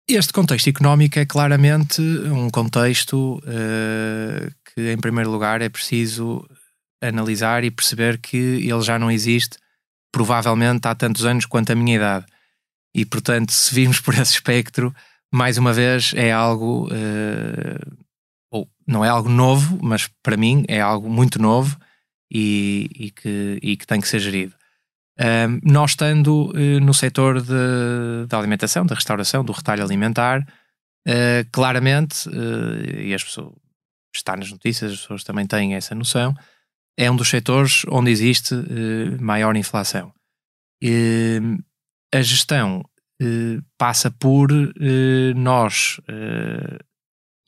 [0.07, 6.47] este contexto económico é claramente um contexto uh, que, em primeiro lugar, é preciso
[7.01, 9.57] analisar e perceber que ele já não existe
[10.14, 12.24] provavelmente há tantos anos quanto a minha idade.
[12.94, 14.94] E, portanto, se virmos por esse espectro,
[15.33, 17.96] mais uma vez é algo, uh,
[18.48, 21.77] ou não é algo novo, mas para mim é algo muito novo
[22.31, 24.55] e, e, que, e que tem que ser gerido.
[25.64, 27.42] Nós estando uh, no setor
[28.29, 30.46] da alimentação, da restauração, do retalho alimentar,
[31.50, 32.29] claramente,
[32.98, 33.53] e as pessoas,
[34.14, 36.35] está nas notícias, as pessoas também têm essa noção,
[36.96, 40.12] é um dos setores onde existe uh, maior inflação.
[40.83, 41.62] Uh,
[42.12, 42.85] a gestão
[43.20, 44.50] uh, passa por
[45.35, 46.00] nós,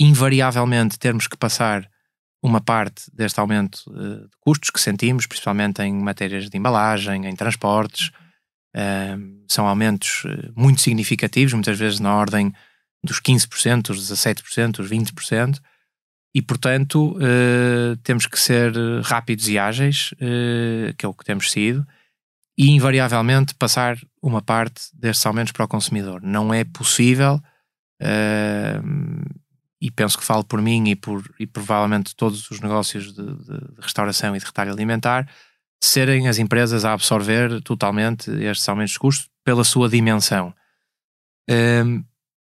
[0.00, 1.88] invariavelmente, termos que passar
[2.42, 8.10] uma parte deste aumento de custos que sentimos, principalmente em matérias de embalagem, em transportes.
[9.48, 12.52] são aumentos muito significativos, muitas vezes na ordem
[13.02, 15.60] dos 15%, dos 17%, dos 20%.
[16.36, 18.70] E, portanto, uh, temos que ser
[19.02, 21.82] rápidos e ágeis, uh, que é o que temos sido,
[22.58, 26.20] e invariavelmente passar uma parte destes aumentos para o consumidor.
[26.22, 27.40] Não é possível,
[28.02, 29.34] uh,
[29.80, 33.74] e penso que falo por mim e, por, e provavelmente todos os negócios de, de,
[33.74, 35.26] de restauração e de retalho alimentar,
[35.82, 40.54] serem as empresas a absorver totalmente estes aumentos de custos pela sua dimensão.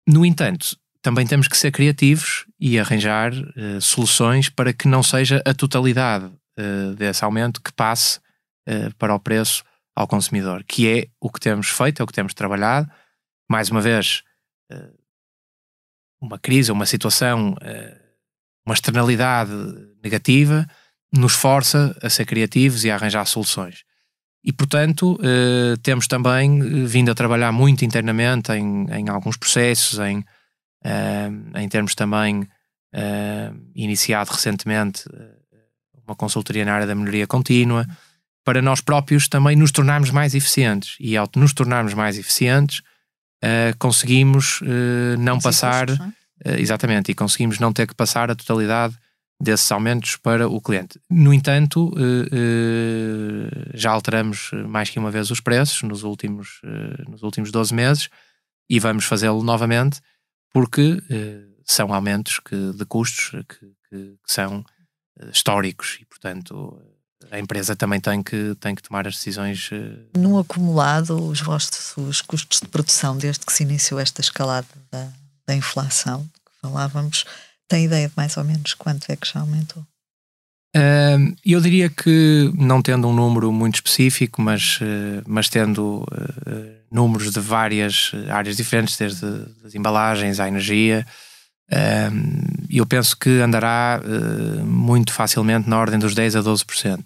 [0.08, 5.40] no entanto, também temos que ser criativos e arranjar uh, soluções para que não seja
[5.46, 8.18] a totalidade uh, desse aumento que passe
[8.68, 9.64] uh, para o preço
[9.96, 12.90] ao consumidor, que é o que temos feito, é o que temos trabalhado.
[13.48, 14.24] Mais uma vez,
[16.20, 17.56] uma crise, uma situação,
[18.66, 19.52] uma externalidade
[20.04, 20.68] negativa
[21.14, 23.86] nos força a ser criativos e a arranjar soluções.
[24.44, 25.18] E, portanto,
[25.82, 30.26] temos também vindo a trabalhar muito internamente em, em alguns processos, em
[30.86, 32.48] uh, em termos também
[32.96, 35.36] uh, iniciado recentemente eh,
[36.08, 37.86] uma consultoria na área da melhoria contínua,
[38.44, 40.96] para nós próprios também nos tornarmos mais eficientes.
[41.00, 42.80] E ao nos tornarmos mais eficientes,
[43.44, 45.88] uh, conseguimos uh, não passar.
[45.88, 46.14] Custos, não
[46.46, 46.60] é?
[46.60, 48.94] exatamente, e conseguimos não ter que passar a totalidade
[49.42, 51.00] desses aumentos para o cliente.
[51.10, 51.94] No entanto,
[53.74, 56.60] já alteramos mais que uma vez os preços nos últimos,
[57.08, 58.10] nos últimos 12 meses
[58.70, 60.02] e vamos fazê-lo novamente
[60.56, 66.82] porque uh, são aumentos que, de custos que, que, que são uh, históricos e, portanto,
[67.30, 69.70] a empresa também tem que, tem que tomar as decisões.
[70.16, 75.12] No acumulado, os vossos os custos de produção, desde que se iniciou esta escalada da,
[75.46, 77.26] da inflação que falávamos,
[77.68, 79.86] tem ideia de mais ou menos quanto é que já aumentou?
[81.46, 84.80] Eu diria que, não tendo um número muito específico, mas,
[85.26, 86.06] mas tendo
[86.92, 89.26] números de várias áreas diferentes, desde
[89.66, 91.06] as embalagens à energia.
[92.70, 97.06] eu penso que andará eh, muito facilmente na ordem dos 10 a 12%.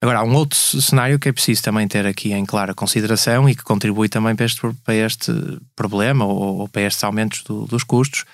[0.00, 3.54] Agora, há um outro cenário que é preciso também ter aqui em clara consideração e
[3.54, 5.32] que contribui também para este, para este
[5.74, 8.24] problema ou, ou, para estes aumentos do, dos custos,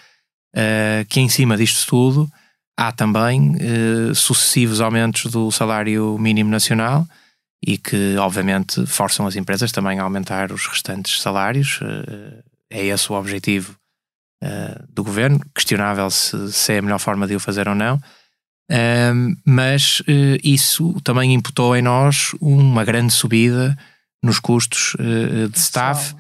[1.09, 2.31] que em cima disto tudo
[2.77, 7.07] há também uh, sucessivos aumentos do salário mínimo nacional,
[7.65, 11.79] e que, obviamente, forçam as empresas também a aumentar os restantes salários.
[11.81, 13.77] Eh, é esse o objetivo
[14.43, 15.41] eh, do governo.
[15.55, 18.01] Questionável se, se é a melhor forma de o fazer ou não.
[19.47, 23.79] mas eh, isso também imputou em nós uma grande subida
[24.25, 24.97] nos custos
[25.51, 26.15] de staff,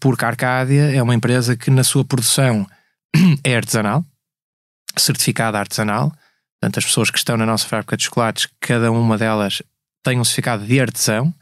[0.00, 2.66] porque a Arcádia é uma empresa que, na sua produção,
[3.44, 4.04] é artesanal,
[5.00, 6.12] certificada artesanal.
[6.60, 9.62] Portanto, as pessoas que estão na nossa fábrica de chocolates, cada uma delas
[10.02, 11.34] tem um certificado de artesão,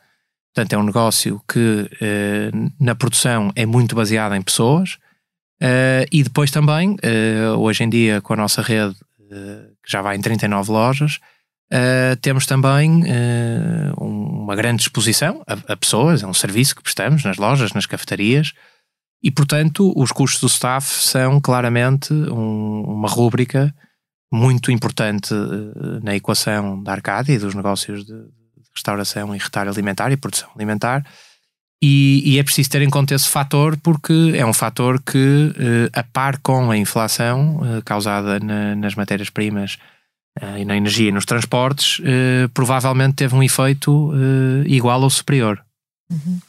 [0.55, 4.97] portanto é um negócio que eh, na produção é muito baseado em pessoas.
[5.61, 8.95] Eh, e depois também, eh, hoje em dia com a nossa rede,
[9.83, 11.19] que já vai em 39 lojas,
[12.21, 13.03] temos também
[13.97, 18.53] uma grande exposição a, a, pessoas, é um serviço que prestamos nas lojas, nas cafetarias,
[19.23, 23.75] e portanto os custos do staff são claramente um, uma rúbrica
[24.33, 28.15] muito importante uh, na equação da Arcádia e dos negócios de,
[28.75, 31.05] restauração e retalho alimentar e produção alimentar.
[31.83, 35.53] E, e, é preciso ter em conta esse fator porque é um fator que,
[35.93, 39.79] a par com a inflação causada na, nas matérias-primas
[40.57, 42.01] e na energia e nos transportes,
[42.55, 44.13] provavelmente teve um efeito
[44.65, 45.63] igual ou superior.
[46.12, 46.40] Uhum.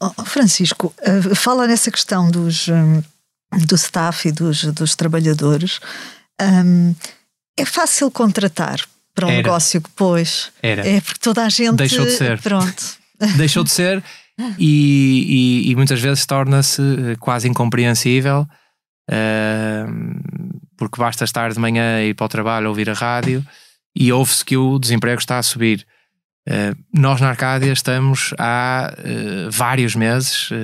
[0.00, 0.92] Oh, Francisco,
[1.36, 3.02] fala nessa questão dos, um,
[3.66, 5.80] do staff e dos, dos trabalhadores.
[6.40, 6.94] Um,
[7.56, 8.80] é fácil contratar
[9.14, 9.42] para um Era.
[9.42, 10.50] negócio que pôs.
[10.60, 10.86] Era.
[10.86, 11.76] É porque toda a gente.
[11.76, 12.40] Deixou de ser.
[12.40, 12.84] Pronto.
[13.36, 14.02] Deixou de ser
[14.58, 16.82] e, e, e muitas vezes torna-se
[17.20, 18.46] quase incompreensível.
[19.08, 23.44] Uh, porque basta estar de manhã e ir para o trabalho ouvir a rádio
[23.94, 25.86] e ouve-se que o desemprego está a subir.
[26.46, 30.54] Uh, nós na Arcádia estamos há uh, vários meses uh,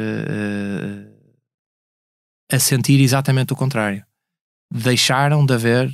[2.53, 4.05] a sentir exatamente o contrário.
[4.73, 5.91] Deixaram de haver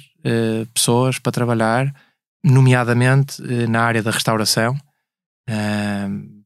[0.75, 1.95] pessoas para trabalhar,
[2.43, 4.77] nomeadamente na área da restauração.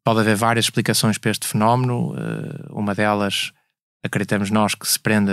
[0.05, 2.15] pode haver várias explicações para este fenómeno.
[2.69, 3.53] uma delas,
[4.05, 5.33] acreditamos nós, que se prende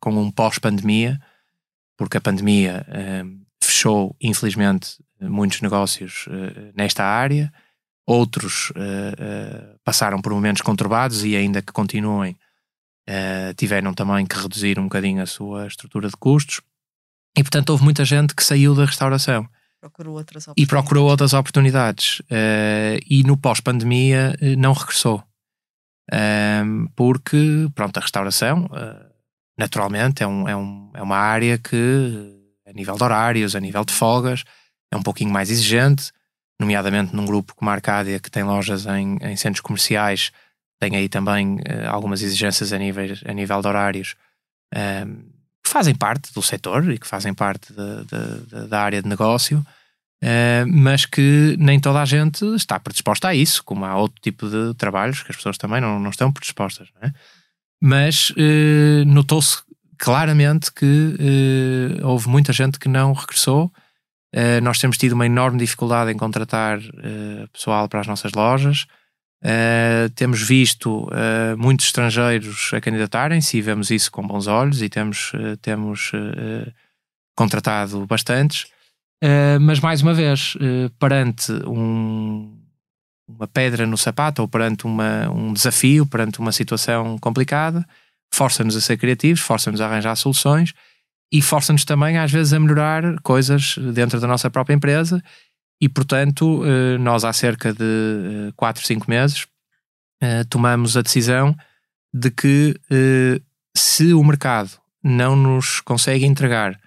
[0.00, 1.20] com um pós-pandemia
[1.96, 2.86] porque a pandemia
[3.62, 4.96] fechou, infelizmente,
[5.28, 7.52] muitos negócios uh, nesta área,
[8.06, 12.36] outros uh, passaram por momentos conturbados e, ainda que continuem,
[13.58, 16.62] tiveram também que reduzir um bocadinho a sua estrutura de custos.
[17.36, 19.46] E, portanto, houve muita gente que saiu da restauração.
[19.78, 22.22] Procurou outras e procurou outras oportunidades.
[23.06, 25.22] e no pós-pandemia não regressou.
[26.96, 28.70] porque, pronto, a restauração
[29.56, 31.76] naturalmente é, um, é, um, é uma área que,
[32.66, 34.44] a nível de horários, a nível de folgas,
[34.94, 36.12] é um pouquinho mais exigente,
[36.58, 40.30] nomeadamente num grupo como a Arcádia, que tem lojas em, em centros comerciais,
[40.80, 44.16] tem aí também uh, algumas exigências a nível, a nível de horários
[44.74, 45.16] ehm,
[45.62, 49.08] que fazem parte do setor e que fazem parte de, de, de, da área de
[49.08, 49.58] negócio,
[50.22, 54.48] uh, mas que nem toda a gente está predisposta a isso, como há outro tipo
[54.48, 56.88] de trabalhos que as pessoas também não, não estão predispostas.
[56.94, 57.14] Não é?
[57.80, 59.58] mas uh, notou-se
[59.98, 61.16] claramente que
[62.02, 63.72] houve muita gente que não regressou.
[64.34, 66.80] Uh, nós temos tido uma enorme dificuldade em contratar
[67.52, 68.86] pessoal para as nossas lojas.
[70.16, 71.08] temos visto
[71.56, 76.10] muitos estrangeiros a candidatarem-se e vemos isso com bons olhos e temos, temos
[77.36, 78.66] contratado bastantes.
[79.60, 80.56] mas mais uma vez,
[80.98, 82.58] perante um,
[83.28, 87.86] uma pedra no sapato ou perante uma, um desafio, perante uma situação complicada,
[88.32, 90.74] força-nos a ser criativos, força-nos a arranjar soluções
[91.32, 95.22] e força-nos também às vezes a melhorar coisas dentro da nossa própria empresa.
[95.80, 99.46] E portanto eh, nós há cerca de 4, eh, 5 meses
[100.22, 101.54] eh, tomamos a decisão
[102.12, 102.80] de que
[103.76, 104.70] se o mercado
[105.02, 106.78] não nos consegue entregar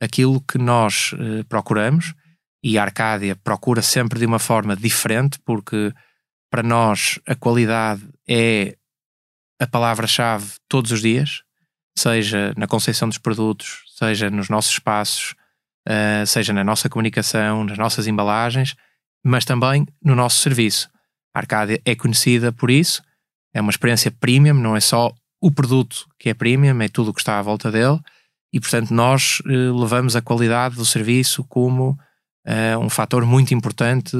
[0.00, 1.12] aquilo que nós
[1.48, 2.14] procuramos,
[2.62, 5.92] e a Arcádia procura sempre de uma forma diferente, porque
[6.50, 8.76] para nós a qualidade é
[9.60, 11.42] a palavra-chave todos os dias,
[11.98, 15.34] seja na concepção dos produtos, seja nos nossos espaços,
[15.88, 18.74] uh, seja na nossa comunicação, nas nossas embalagens,
[19.24, 20.88] mas também no nosso serviço.
[21.34, 23.02] A Arcádia é conhecida por isso,
[23.54, 27.14] é uma experiência premium, não é só o produto que é premium, é tudo o
[27.14, 27.98] que está à volta dele,
[28.52, 31.90] e portanto nós uh, levamos a qualidade do serviço como
[32.46, 34.16] uh, um fator muito importante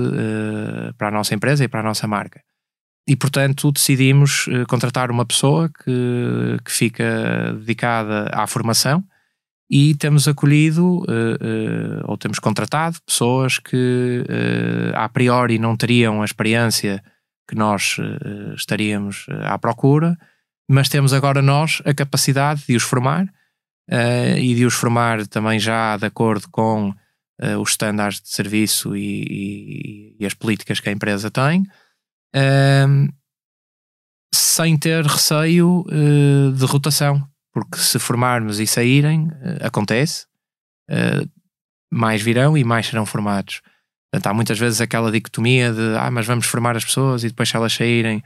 [0.97, 2.43] para a nossa empresa e para a nossa marca.
[3.09, 9.03] E, portanto, decidimos uh, contratar uma pessoa que, que fica dedicada à formação
[9.71, 11.05] e temos acolhido
[12.05, 14.25] ou temos contratado pessoas que
[14.94, 17.05] a priori não teriam a experiência
[17.47, 17.99] que nós
[18.57, 20.16] estaríamos à procura,
[20.71, 23.27] mas temos agora nós a capacidade de os formar
[24.38, 26.94] e de os formar também já de acordo com
[27.61, 31.66] os estándares de serviço e, e, e, as políticas que a empresa tem,
[32.35, 33.12] uh,
[34.35, 40.26] sem ter receio uh, de rotação, porque se formarmos e saírem, eh, acontece,
[41.91, 43.61] mais virão e mais serão formados.
[44.12, 47.49] Portanto, há muitas vezes aquela dicotomia de ah, mas vamos formar as pessoas e depois
[47.49, 48.22] se elas saírem,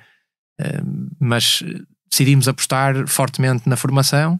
[1.18, 1.62] mas
[2.10, 4.38] decidimos apostar fortemente na formação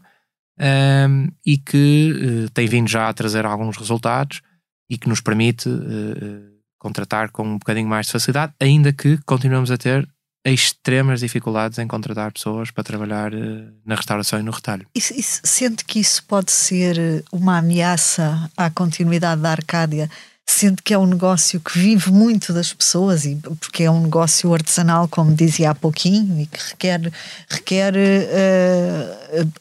[0.59, 2.13] um, e que
[2.45, 4.41] uh, tem vindo já a trazer alguns resultados
[4.89, 6.52] e que nos permite uh,
[6.83, 10.07] contratar com um bocadinho mais de facilidade, ainda que continuamos a ter
[10.45, 14.85] extremas dificuldades em contratar pessoas para trabalhar uh, na restauração e no retalho.
[14.93, 20.09] Isso, isso, sente que isso pode ser uma ameaça à continuidade da Arcádia
[20.45, 24.53] sendo que é um negócio que vive muito das pessoas e porque é um negócio
[24.53, 27.11] artesanal, como dizia há pouquinho, e que requer,
[27.49, 29.51] requer uh,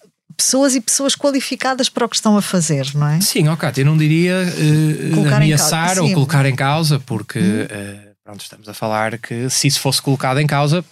[0.43, 3.21] pessoas e pessoas qualificadas para o que estão a fazer, não é?
[3.21, 7.63] Sim, ok, eu não diria uh, ameaçar ou colocar em causa, porque hum.
[7.65, 10.85] uh, pronto, estamos a falar que se isso fosse colocado em causa,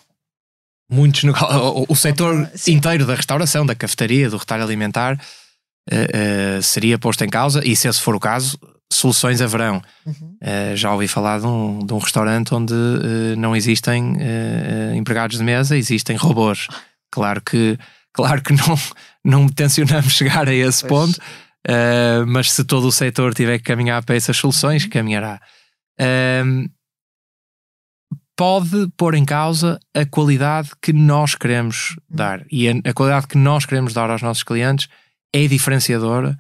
[0.88, 2.74] muitos o, o setor Sim.
[2.74, 5.20] inteiro da restauração, da cafetaria, do retalho alimentar
[5.90, 8.56] uh, seria posto em causa e se esse for o caso,
[8.92, 9.82] soluções haverão.
[10.06, 10.36] Uhum.
[10.74, 12.74] já ouvi falar de um, de um restaurante onde
[13.36, 14.16] não existem
[14.96, 16.66] empregados de mesa, existem robôs.
[17.08, 17.78] Claro que
[18.12, 18.76] Claro que não,
[19.24, 20.90] não tencionamos chegar a esse pois.
[21.12, 21.18] ponto,
[21.68, 24.90] uh, mas se todo o setor tiver que caminhar para essas soluções, uhum.
[24.90, 25.40] caminhará.
[26.00, 26.68] Uh,
[28.36, 32.16] pode pôr em causa a qualidade que nós queremos uhum.
[32.16, 32.46] dar.
[32.50, 34.88] E a, a, qualidade que nós queremos dar aos nossos clientes
[35.32, 36.38] é diferenciadora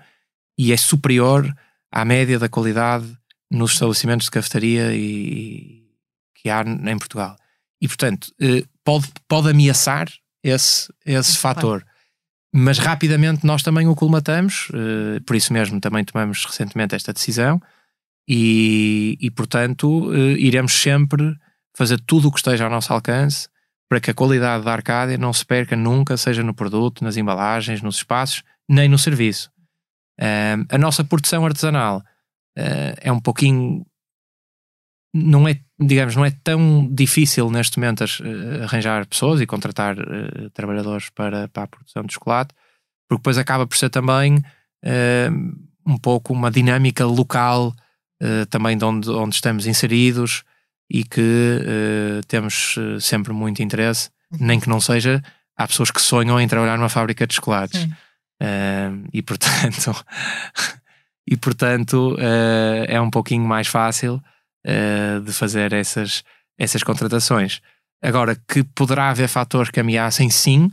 [0.58, 1.54] e é superior
[1.92, 3.06] à média da qualidade
[3.50, 5.80] nos estabelecimentos de cafetaria e,
[6.34, 7.36] que há em Portugal.
[7.80, 10.08] E, portanto, eh, pode, pode ameaçar
[10.42, 11.84] esse, esse fator.
[12.52, 17.60] Mas rapidamente nós também o colmatamos, uh, por isso mesmo também tomamos recentemente esta decisão
[18.28, 21.36] e, e portanto, uh, iremos sempre
[21.76, 23.48] fazer tudo o que esteja ao nosso alcance
[23.88, 27.82] para que a qualidade da Arcádia não se perca nunca, seja no produto, nas embalagens,
[27.82, 29.50] nos espaços, nem no serviço.
[30.20, 32.02] Uh, a nossa produção artesanal
[33.00, 33.86] é um pouquinho
[35.14, 40.50] não é, digamos, não é tão difícil neste momento uh, arranjar pessoas e contratar uh,
[40.52, 42.54] trabalhadores para, para a produção de chocolate,
[43.08, 47.74] porque depois acaba por ser também uh, um pouco uma dinâmica local
[48.50, 50.44] também de onde, onde estamos inseridos
[50.90, 51.58] e que
[52.28, 54.46] temos sempre muito interesse, uhum.
[54.46, 55.22] nem que não seja,
[55.56, 57.88] há pessoas que sonham em trabalhar numa fábrica de chocolates.
[59.10, 60.04] e portanto,
[61.26, 62.14] e portanto
[62.86, 64.22] é um pouquinho mais fácil
[64.66, 66.22] uh, de fazer essas,
[66.58, 67.60] essas contratações.
[68.02, 70.70] Agora, que poderá haver fatores que ameacem, sim,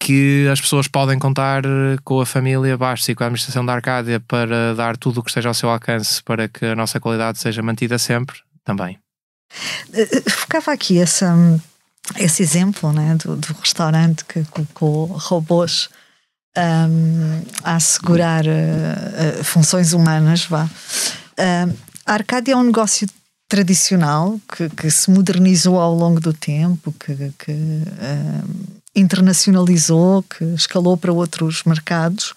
[0.00, 3.74] que as pessoas podem contar eh, com a família Bastos e com a administração da
[3.74, 7.38] Arcádia para dar tudo o que esteja ao seu alcance para que a nossa qualidade
[7.38, 8.98] seja mantida sempre, também.
[9.92, 11.34] Eh, focava aqui essa,
[12.16, 15.88] esse exemplo né, do, do restaurante que colocou robôs
[16.56, 20.68] um, a assegurar uh, uh, funções humanas, vá.
[22.08, 23.06] A Arcádia é um negócio
[23.46, 30.96] tradicional que, que, se modernizou ao longo do tempo, que, que uh, internacionalizou, que escalou
[30.96, 32.32] para outros mercados,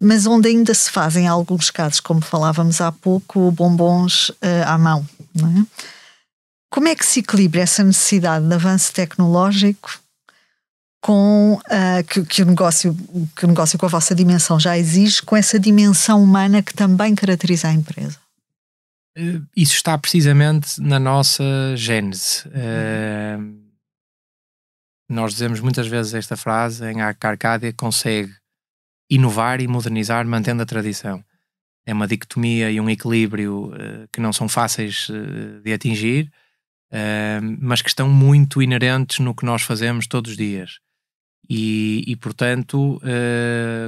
[0.00, 4.78] mas onde ainda se fazem, em alguns casos, como falávamos há pouco, bombons uh, à
[4.78, 5.06] mão.
[5.36, 5.82] É?
[6.70, 10.00] Como é que se equilibra essa necessidade de avanço tecnológico
[11.02, 12.96] com uh, que, que, o negócio,
[13.36, 17.14] que o negócio com a vossa dimensão já exige, com essa dimensão humana que também
[17.14, 18.23] caracteriza a empresa?
[19.16, 21.44] Eh, isso está precisamente na nossa
[21.76, 22.48] gênese.
[22.48, 23.64] Uh,
[25.08, 28.32] nós dizemos muitas vezes esta frase em que a Arcádia consegue
[29.08, 31.24] inovar e modernizar mantendo a tradição.
[31.86, 36.30] É uma dicotomia e um equilíbrio uh, que não são fáceis uh, de atingir,
[37.58, 40.78] mas que estão muito inerentes no que nós fazemos todos os dias.
[41.50, 43.00] E, e portanto,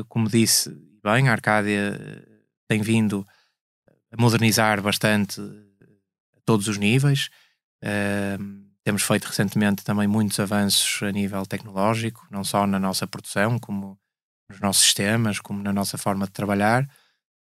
[0.08, 1.96] como disse bem, a Arcádia
[2.66, 3.24] tem vindo
[4.18, 7.28] modernizar bastante a todos os níveis.
[7.82, 13.58] Uh, temos feito recentemente também muitos avanços a nível tecnológico, não só na nossa produção,
[13.58, 13.98] como
[14.48, 16.84] nos nossos sistemas, como na nossa forma de trabalhar.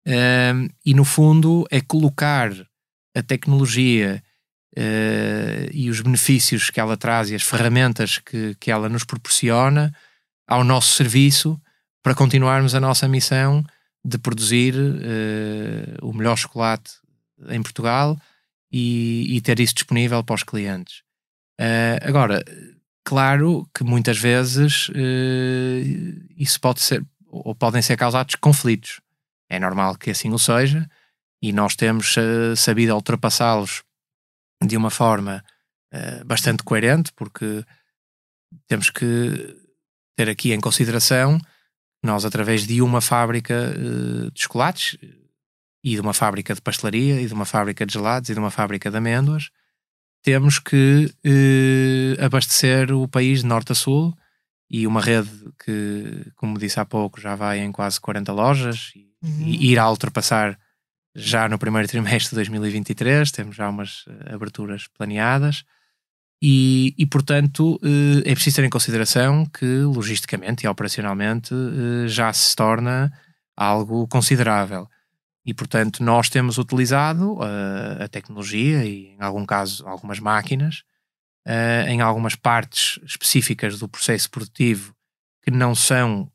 [0.08, 2.52] Uh, e no fundo é colocar
[3.16, 4.24] a tecnologia
[4.78, 9.94] uh, e os benefícios que ela traz e as ferramentas que, que ela nos proporciona
[10.48, 11.60] ao nosso serviço
[12.04, 13.64] para continuarmos a nossa missão
[14.04, 16.94] de produzir uh, o melhor chocolate
[17.50, 18.20] em Portugal
[18.72, 21.04] e, e, ter isso disponível para os clientes.
[21.60, 22.44] Uh, agora,
[23.04, 29.00] claro que muitas vezes uh, isso pode ser ou podem ser causados conflitos.
[29.50, 30.90] É normal que assim o seja
[31.42, 32.16] e nós temos
[32.58, 33.84] sabido ultrapassá-los
[34.64, 35.44] de uma forma
[36.26, 37.66] bastante coerente, porque
[38.68, 39.58] temos que
[40.16, 41.40] ter aqui em consideração
[42.04, 44.98] nós, através de uma fábrica uh, de chocolates
[45.84, 48.52] e de uma fábrica de pastelaria e de uma fábrica de gelados e de uma
[48.52, 49.50] fábrica de amêndoas,
[50.24, 54.16] temos que uh, abastecer o país de norte a sul
[54.70, 55.30] e uma rede
[55.66, 59.48] que, como disse há pouco, já vai em quase 40 lojas e, uhum.
[59.48, 60.58] e irá ultrapassar
[61.14, 63.32] já no primeiro trimestre de 2023.
[63.32, 65.66] Temos já umas eh, aberturas planeadas.
[66.42, 72.34] E, e, portanto, eh, é preciso ter em consideração que, logisticamente e operacionalmente, eh, já
[72.34, 73.14] se torna
[73.56, 74.88] algo considerável.
[75.46, 80.84] E, portanto, nós temos utilizado uh, a tecnologia e, em algum caso, algumas máquinas,
[81.88, 84.96] em algumas partes específicas do processo produtivo
[85.42, 86.32] que não são,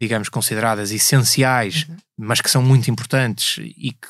[0.00, 1.96] digamos, consideradas essenciais, uhum.
[2.16, 4.08] mas que são muito importantes e que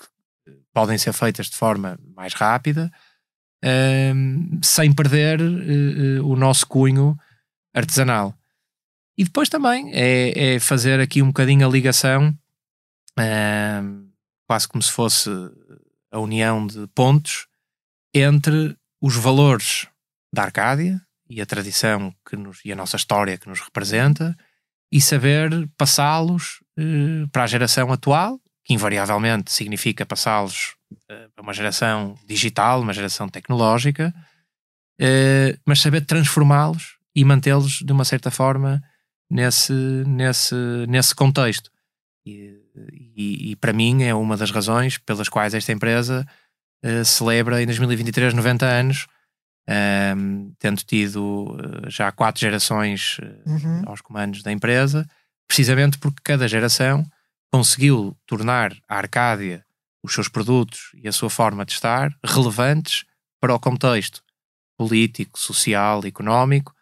[0.72, 2.90] podem ser feitas de forma mais rápida,
[3.64, 5.40] uh, sem perder
[6.22, 7.16] o nosso cunho
[7.74, 8.34] artesanal.
[9.18, 12.30] E depois também é, é fazer aqui um bocadinho a ligação
[13.18, 14.08] uh,
[14.46, 15.28] quase como se fosse
[16.12, 17.48] a união de pontos
[18.14, 19.88] entre os valores
[20.32, 24.36] da Arcádia e a tradição que nos, e a nossa história que nos representa
[24.90, 31.52] e saber passá-los uh, para a geração atual, que invariavelmente significa passá-los uh, para uma
[31.52, 34.14] geração digital, uma geração tecnológica,
[35.00, 38.82] uh, mas saber transformá-los e mantê-los de uma certa forma
[39.30, 40.54] nesse, nesse,
[40.88, 41.70] nesse contexto.
[42.26, 42.60] E,
[43.16, 46.26] e, e, para mim é uma das razões pelas quais esta empresa
[46.84, 49.06] uh, celebra em 2023 90 anos,
[50.16, 51.56] um, tendo tido
[51.88, 53.82] já quatro gerações uh, uhum.
[53.86, 55.06] aos comandos da empresa,
[55.46, 57.04] precisamente porque cada geração
[57.50, 59.64] conseguiu tornar a Arcádia,
[60.02, 63.04] os seus produtos e a sua forma de estar relevantes
[63.40, 64.22] para o contexto
[64.76, 66.72] político, social, económico,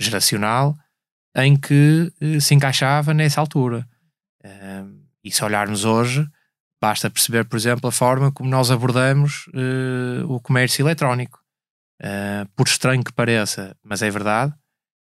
[0.00, 0.76] geracional
[1.34, 3.88] em que se encaixava nessa altura.
[5.24, 6.26] E se olharmos hoje,
[6.80, 11.38] basta perceber, por exemplo, a forma como nós abordamos uh, o comércio eletrónico.
[12.00, 14.54] Uh, por estranho que pareça, mas é verdade,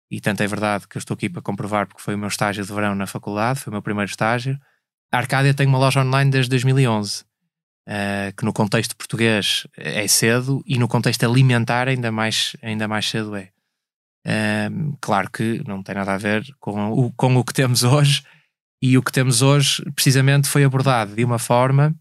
[0.10, 2.66] e tanto é verdade que eu estou aqui para comprovar porque foi o meu estágio
[2.66, 4.60] de verão na faculdade, foi o meu primeiro estágio.
[5.12, 7.24] A Arcádia tem uma loja online desde 2011,
[7.88, 13.10] uh, que no contexto português é cedo e no contexto alimentar ainda mais, ainda mais
[13.10, 13.50] cedo é.
[15.02, 18.24] claro que não tem nada a ver com o, com o que temos hoje,
[18.82, 21.96] e o que temos hoje, precisamente, foi abordado de uma forma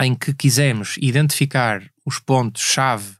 [0.00, 3.16] em que quisemos identificar os pontos-chave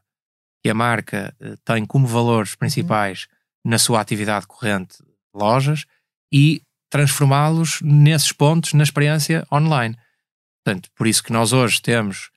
[0.63, 3.27] que a marca eh, tem como valores principais
[3.63, 3.71] uhum.
[3.71, 5.85] na sua atividade corrente de lojas
[6.31, 9.97] e transformá-los nesses pontos na experiência online.
[10.63, 12.29] Portanto, por isso que nós hoje temos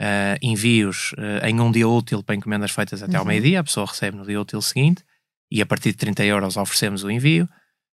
[0.00, 3.20] uh, envios uh, em um dia útil para encomendas feitas até uhum.
[3.20, 5.04] ao meio-dia, a pessoa recebe no dia útil seguinte
[5.50, 7.48] e a partir de 30 euros oferecemos o envio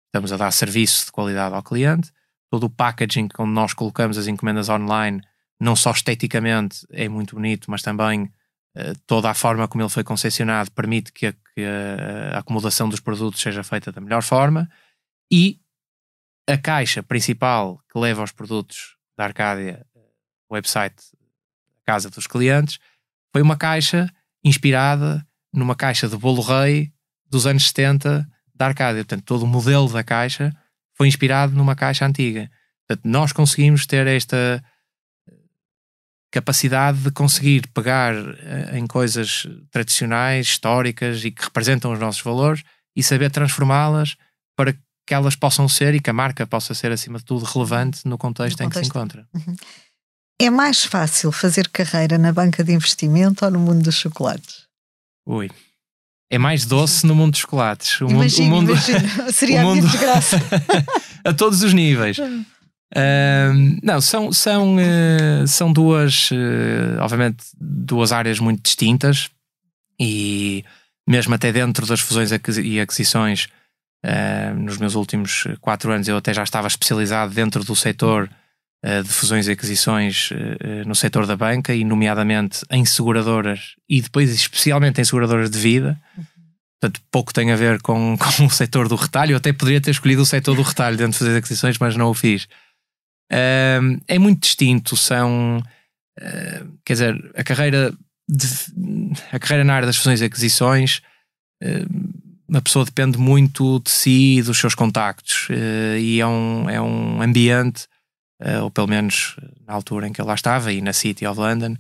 [0.10, 2.12] estamos a dar serviço de qualidade ao cliente.
[2.52, 5.22] Todo o packaging onde nós colocamos as encomendas online,
[5.60, 10.04] não só esteticamente é muito bonito, mas também uh, toda a forma como ele foi
[10.04, 11.64] concepcionado permite que a, que
[12.34, 14.70] a acomodação dos produtos seja feita da melhor forma.
[15.32, 15.60] E
[16.48, 19.86] a caixa principal que leva os produtos da Arcádia,
[20.50, 20.96] o website
[21.86, 22.80] Casa dos Clientes,
[23.34, 24.10] foi uma caixa
[24.42, 26.94] inspirada numa caixa de bolo rei
[27.30, 29.04] dos anos 70 da Arcádia.
[29.04, 30.56] Portanto, todo o modelo da caixa
[30.96, 32.50] foi inspirado numa caixa antiga.
[32.88, 34.64] Portanto, nós conseguimos ter esta
[35.28, 35.34] eh,
[36.32, 42.64] capacidade de conseguir pegar eh, em coisas tradicionais, históricas e que representam os nossos valores
[42.96, 44.16] e saber transformá-las
[44.56, 44.80] para que
[45.14, 48.60] elas possam ser e que a marca possa ser, acima de tudo, relevante no contexto,
[48.60, 48.78] no contexto.
[48.78, 49.28] em que se encontra.
[49.34, 49.56] Uhum.
[50.42, 54.64] É mais fácil fazer carreira na banca de investimento ou no mundo dos chocolates?
[55.26, 55.50] Ui,
[56.32, 58.00] é mais doce no mundo dos chocolates.
[58.02, 58.82] O imagino, mundo, o mundo,
[59.34, 60.38] Seria o mundo, a desgraça.
[61.26, 62.18] a todos os níveis.
[62.18, 69.30] Uh, não, são, são, uh, são duas, uh, obviamente, duas áreas muito distintas
[70.00, 70.64] e
[71.08, 73.48] mesmo até dentro das fusões e aquisições,
[74.58, 78.30] nos meus últimos quatro anos eu até já estava especializado dentro do setor
[78.82, 80.30] de fusões e aquisições
[80.86, 86.00] no setor da banca e nomeadamente em seguradoras e depois especialmente em seguradoras de vida
[86.80, 89.34] Portanto, pouco tem a ver com, com o setor do retalho.
[89.34, 92.10] Eu até poderia ter escolhido o setor do retalho dentro de fazer aquisições, mas não
[92.10, 92.46] o fiz.
[93.32, 94.96] Uh, é muito distinto.
[94.96, 97.94] São, uh, quer dizer, a carreira,
[98.28, 98.48] de,
[99.32, 101.02] a carreira na área das fusões e aquisições,
[102.50, 105.48] uma pessoa depende muito de si e dos seus contactos.
[106.00, 107.88] e é um, é um ambiente,
[108.62, 109.36] ou pelo menos
[109.68, 111.76] na altura em que eu lá estava, e na City of London,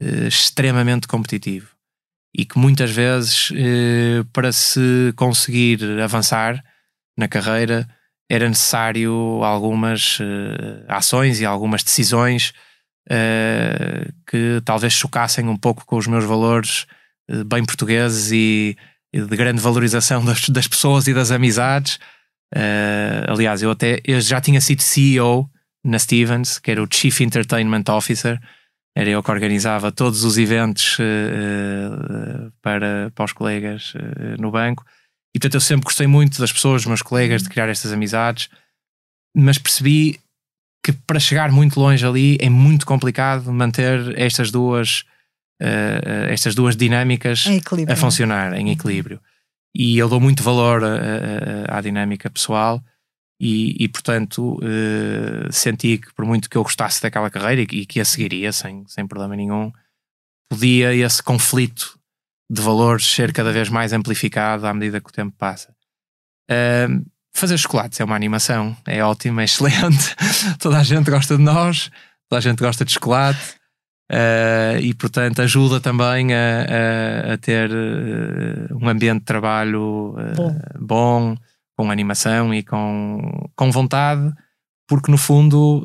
[0.00, 1.72] extremamente competitivo
[2.34, 6.64] e que muitas vezes, eh, para se conseguir avançar
[7.16, 7.86] na carreira,
[8.28, 9.12] era necessário
[9.44, 12.54] algumas eh, ações e algumas decisões
[13.10, 16.86] eh, que talvez chocassem um pouco com os meus valores
[17.46, 18.76] bem portugueses e,
[19.12, 21.98] de grande valorização das, das pessoas e das amizades.
[23.28, 25.50] aliás, eu até eu já tinha sido CEO
[25.84, 28.40] na Stevens, que era o Chief Entertainment Officer,
[28.94, 34.84] era eu que organizava todos os eventos uh, para, para os colegas uh, no banco.
[35.34, 38.50] E portanto eu sempre gostei muito das pessoas, dos meus colegas, de criar estas amizades,
[39.34, 40.20] mas percebi
[40.84, 45.04] que para chegar muito longe ali é muito complicado manter estas duas,
[45.60, 47.44] uh, estas duas dinâmicas
[47.88, 49.20] a funcionar em equilíbrio.
[49.74, 52.82] E eu dou muito valor a, à dinâmica pessoal
[53.40, 54.60] e, e portanto,
[55.50, 58.84] senti que por muito que eu gostasse daquela carreira e, e que a seguiria sem,
[58.86, 59.72] sem problema nenhum,
[60.50, 61.98] podia esse conflito
[62.52, 65.74] de valores ser cada vez mais amplificado à medida que o tempo passa.
[66.50, 70.14] Uh, fazer chocolates é uma animação, é ótimo, é excelente.
[70.58, 71.90] toda a gente gosta de nós,
[72.28, 73.54] toda a gente gosta de chocolate.
[74.12, 80.78] Uh, e portanto ajuda também a, a, a ter uh, um ambiente de trabalho uh,
[80.78, 81.34] bom.
[81.34, 81.36] bom.
[81.74, 84.30] com animação e com, com vontade,
[84.86, 85.82] porque no fundo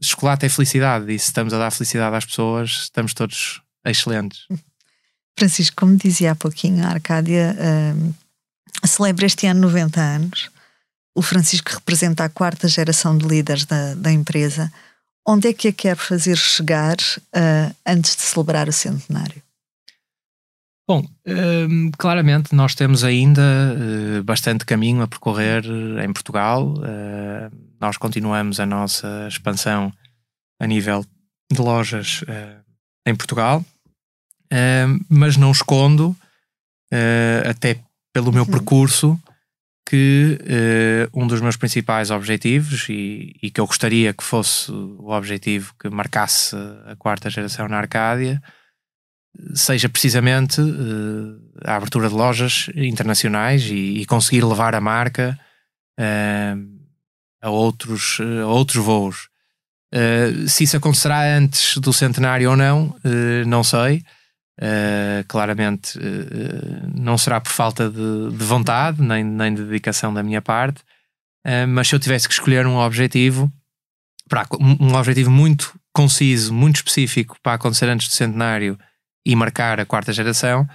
[0.00, 4.46] chocolate é felicidade e se estamos a dar felicidade às pessoas, estamos todos excelentes.
[5.36, 7.56] Francisco, como dizia há pouquinho, a Arcádia
[8.84, 10.50] celebra este ano 90 anos.
[11.16, 14.72] O Francisco representa a quarta geração de líderes da, da empresa.
[15.26, 16.96] Onde é que a quer fazer chegar
[17.34, 19.42] uh, antes de celebrar o centenário?
[20.86, 25.64] Bom, uh, claramente nós temos ainda uh, bastante caminho a percorrer
[26.04, 26.74] em Portugal.
[26.84, 27.50] Eh,
[27.80, 29.90] nós continuamos a nossa expansão
[30.60, 31.06] a nível
[31.50, 32.22] de lojas
[33.06, 33.64] em Portugal,
[35.08, 36.16] mas não escondo,
[37.48, 37.78] até
[38.12, 38.50] pelo meu uhum.
[38.50, 39.20] percurso
[39.86, 45.10] que uh, um dos meus principais objetivos e, e, que eu gostaria que fosse o
[45.10, 46.56] objetivo que marcasse
[46.86, 48.42] a quarta geração na Arcádia
[49.54, 55.38] seja precisamente uh, a abertura de lojas internacionais e, e conseguir levar a marca
[56.00, 56.84] uh,
[57.42, 59.28] a, outros, a outros voos.
[60.48, 62.96] se isso acontecerá antes do centenário ou não,
[63.46, 64.02] não sei.
[64.60, 66.02] Uh, claramente uh,
[66.94, 70.80] não será por falta de, de, vontade nem, nem de dedicação da minha parte,
[71.44, 73.52] uh, mas se eu tivesse que escolher um objetivo,
[74.28, 78.78] para, um objetivo muito conciso, muito específico para acontecer antes do centenário
[79.26, 80.68] e marcar a quarta geração,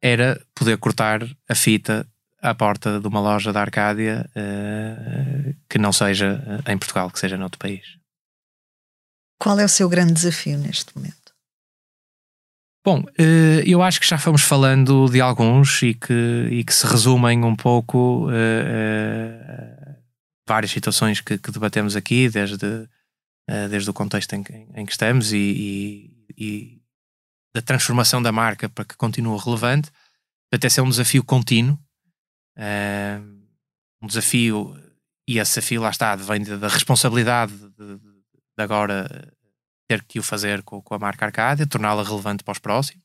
[0.00, 2.06] era poder cortar a fita
[2.40, 4.30] à porta de uma loja da Arcádia
[5.68, 7.82] que não seja em Portugal, que seja noutro país.
[9.38, 11.19] Qual é o seu grande desafio neste momento?
[12.82, 16.86] Bom, eh, eu acho que já fomos falando de alguns e que, e que se
[16.86, 19.96] resumem um pouco uh, uh,
[20.48, 24.42] várias situações que, que, debatemos aqui, desde, uh, desde o contexto em,
[24.74, 26.82] em que estamos e, e, e,
[27.54, 29.90] da transformação da marca para que continue relevante,
[30.50, 31.78] até ser um desafio contínuo,
[34.02, 34.74] um desafio,
[35.28, 39.30] e esse desafio lá está, vem da responsabilidade de, de agora
[39.90, 43.02] ter que o fazer com, com a marca Arcádia, torná-la relevante para os próximos.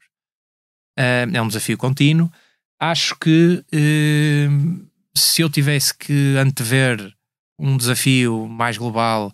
[0.95, 2.31] É um desafio contínuo.
[2.79, 7.11] Acho que uh, se eu tivesse que antever
[7.57, 9.33] um desafio mais global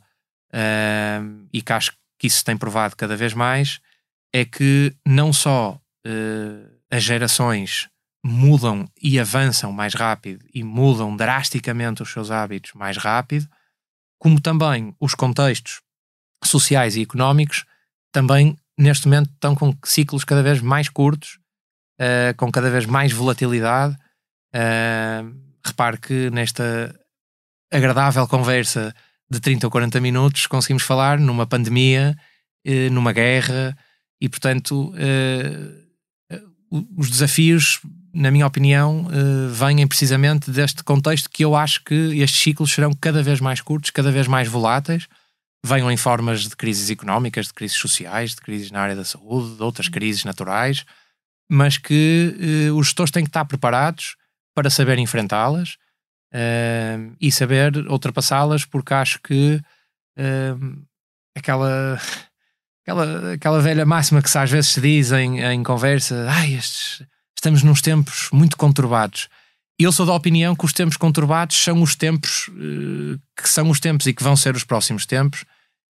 [1.51, 3.79] e que acho que isso tem provado cada vez mais,
[4.33, 5.79] é que não só
[6.91, 7.87] as gerações
[8.23, 13.47] mudam e avançam mais rápido e mudam drasticamente os seus hábitos mais rápido,
[14.19, 15.81] como também os contextos
[16.49, 17.65] sociais e económicos
[18.11, 21.39] também neste momento estão com ciclos cada vez mais curtos,
[21.99, 23.95] uh, com cada vez mais volatilidade.
[24.53, 25.33] Uh,
[25.65, 26.93] repare que nesta
[27.71, 28.93] agradável conversa
[29.29, 32.17] de 30 ou 40 minutos conseguimos falar numa pandemia,
[32.67, 33.77] uh, numa guerra
[34.19, 34.93] e, portanto,
[36.95, 37.79] os desafios,
[38.13, 39.07] na minha opinião,
[39.49, 43.89] vêm precisamente deste contexto que eu acho que estes ciclos serão cada vez mais curtos,
[43.89, 45.07] cada vez mais voláteis
[45.63, 49.55] venham em formas de crises económicas, de crises sociais, de crises na área da saúde,
[49.55, 50.85] de outras crises naturais,
[51.49, 54.15] mas que eh, os gestores têm que estar preparados
[54.55, 55.77] para saber enfrentá-las
[56.33, 59.61] uh, e saber ultrapassá-las, porque acho que
[60.17, 60.85] uh,
[61.35, 61.99] aquela,
[62.83, 67.05] aquela, aquela velha máxima que se às vezes se diz em, em conversa, ai, estes,
[67.35, 69.29] estamos nos tempos muito conturbados.
[69.83, 73.79] Eu sou da opinião que os tempos conturbados são os tempos uh, que são os
[73.79, 75.43] tempos e que vão ser os próximos tempos,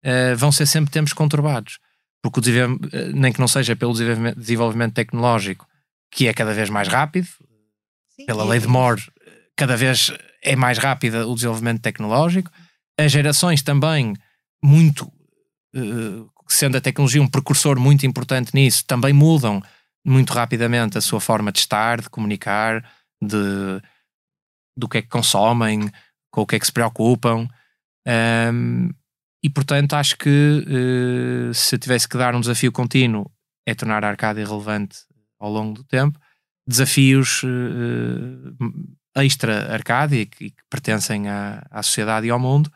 [0.06, 1.80] uh, vão ser sempre tempos conturbados.
[2.22, 2.80] Porque o uh,
[3.16, 5.68] nem que não seja pelo desenvolvimento, tecnológico,
[6.12, 7.28] que é cada vez mais rápido,
[8.16, 9.02] Sim, pela lei de Moore,
[9.56, 10.12] cada vez
[10.44, 12.52] é mais rápida o desenvolvimento tecnológico.
[13.00, 14.14] As gerações também,
[14.64, 15.12] muito,
[16.48, 19.64] sendo a tecnologia um precursor muito importante nisso, também mudam
[20.06, 22.84] muito rapidamente a sua forma de estar, de comunicar,
[23.22, 23.82] de
[24.76, 25.90] do que é que consomem,
[26.32, 27.48] com o que é que se preocupam.
[28.08, 28.90] Um,
[29.44, 30.30] e portanto, acho que
[31.50, 33.30] uh, se tivesse que dar um desafio contínuo,
[33.68, 35.00] é tornar a arcada relevante
[35.40, 36.20] ao longo do tempo.
[36.68, 38.56] Desafios uh,
[39.16, 42.72] extra arcade que, que pertencem à, à, sociedade e ao mundo,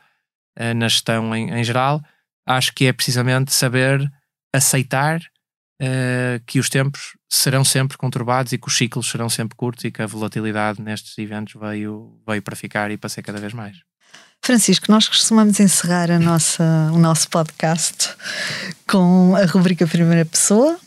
[0.58, 2.02] uh, na gestão em, em, geral,
[2.46, 4.10] acho que é precisamente saber
[4.52, 5.20] aceitar
[5.82, 9.90] uh, que os tempos serão sempre conturbados e que os ciclos serão sempre curtos e
[9.90, 13.76] que a volatilidade nestes eventos veio, veio para ficar e para ser cada vez mais.
[14.44, 16.62] Francisco, nós costumamos encerrar a nossa,
[16.92, 18.14] o nosso podcast
[18.86, 20.78] com a rubrica Primeira Pessoa,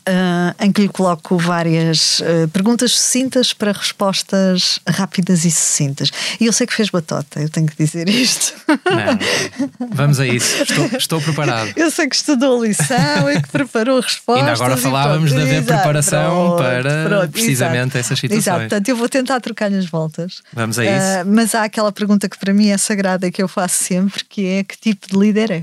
[0.00, 6.10] Uh, em que lhe coloco várias uh, perguntas sucintas para respostas rápidas e sucintas.
[6.40, 8.54] E eu sei que fez batota, eu tenho que dizer isto.
[8.68, 11.72] Não, vamos a isso, estou, estou preparado.
[11.76, 14.42] Eu sei que estudou a lição e que preparou respostas.
[14.48, 17.98] Ainda agora falávamos de haver preparação pronto, para pronto, precisamente exato.
[17.98, 18.46] essas situações.
[18.46, 20.42] Exato, portanto eu vou tentar trocar-lhe as voltas.
[20.52, 20.92] Vamos a isso.
[20.92, 24.24] Uh, mas há aquela pergunta que para mim é sagrada e que eu faço sempre,
[24.24, 25.62] que é que tipo de líder é?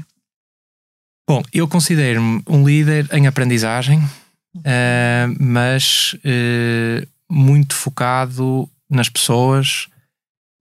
[1.30, 9.90] Bom, eu considero-me um líder em aprendizagem, uh, mas uh, muito focado nas pessoas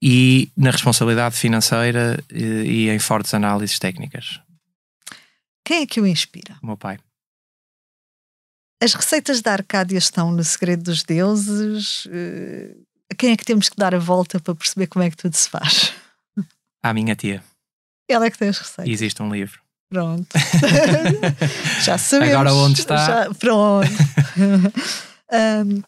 [0.02, 4.40] e na responsabilidade financeira uh, e em fortes análises técnicas.
[5.64, 6.58] Quem é que o inspira?
[6.60, 6.98] O meu pai.
[8.82, 12.06] As receitas da Arcádia estão no Segredo dos Deuses.
[13.10, 15.34] A quem é que temos que dar a volta para perceber como é que tudo
[15.34, 15.94] se faz?
[16.82, 17.42] À minha tia.
[18.08, 18.86] Ela é que tem as receitas.
[18.86, 19.65] E existe um livro.
[19.88, 20.26] Pronto.
[21.82, 22.34] já sabemos.
[22.34, 22.96] Agora onde está?
[22.96, 23.88] Já, pronto.
[25.32, 25.82] um,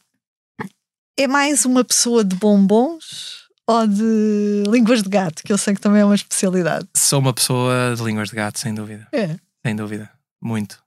[1.19, 5.81] é mais uma pessoa de bombons ou de línguas de gato, que eu sei que
[5.81, 6.87] também é uma especialidade.
[6.97, 9.07] Sou uma pessoa de línguas de gato, sem dúvida.
[9.13, 9.37] É.
[9.67, 10.11] Sem dúvida.
[10.41, 10.83] Muito.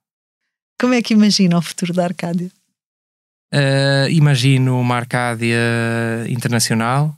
[0.80, 2.50] Como é que imagina o futuro da Arcádia?
[3.54, 5.56] Uh, imagino uma Arcádia
[6.28, 7.16] internacional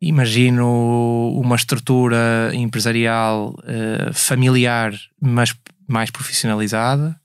[0.00, 5.54] imagino uma estrutura empresarial uh, familiar, mas
[5.88, 7.18] mais profissionalizada,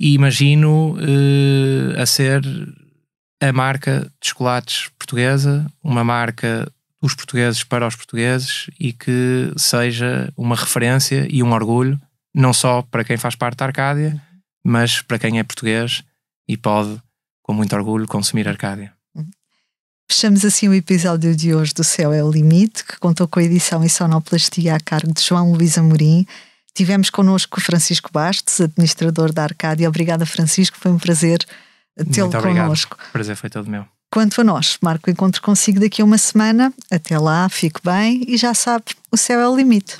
[0.00, 2.42] e imagino uh, a ser
[3.40, 6.70] a marca de chocolates portuguesa, uma marca
[7.02, 12.00] dos portugueses para os portugueses e que seja uma referência e um orgulho,
[12.34, 14.20] não só para quem faz parte da Arcádia,
[14.64, 16.02] mas para quem é português
[16.48, 17.00] e pode,
[17.42, 18.94] com muito orgulho, consumir Arcádia.
[20.10, 23.42] Fechamos assim o episódio de hoje do Céu é o Limite, que contou com a
[23.42, 26.26] edição e sonoplastia a cargo de João Luís Amorim.
[26.74, 29.88] Tivemos connosco o Francisco Bastos, administrador da Arcádia.
[29.88, 31.38] Obrigada, Francisco, foi um prazer
[32.12, 32.96] tê-lo connosco.
[33.08, 33.86] O prazer foi todo meu.
[34.12, 36.72] Quanto a nós, marco o encontro consigo daqui a uma semana.
[36.90, 39.96] Até lá, fique bem e já sabe, o céu é o limite.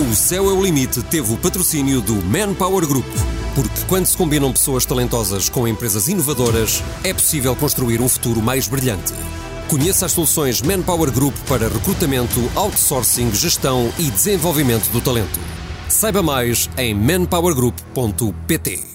[0.00, 3.06] O Céu é o Limite teve o patrocínio do Manpower Group.
[3.54, 8.66] Porque quando se combinam pessoas talentosas com empresas inovadoras, é possível construir um futuro mais
[8.68, 9.12] brilhante.
[9.68, 15.38] Conheça as soluções Manpower Group para recrutamento, outsourcing, gestão e desenvolvimento do talento.
[15.88, 18.90] Saiba mais em manpowergroup.pt.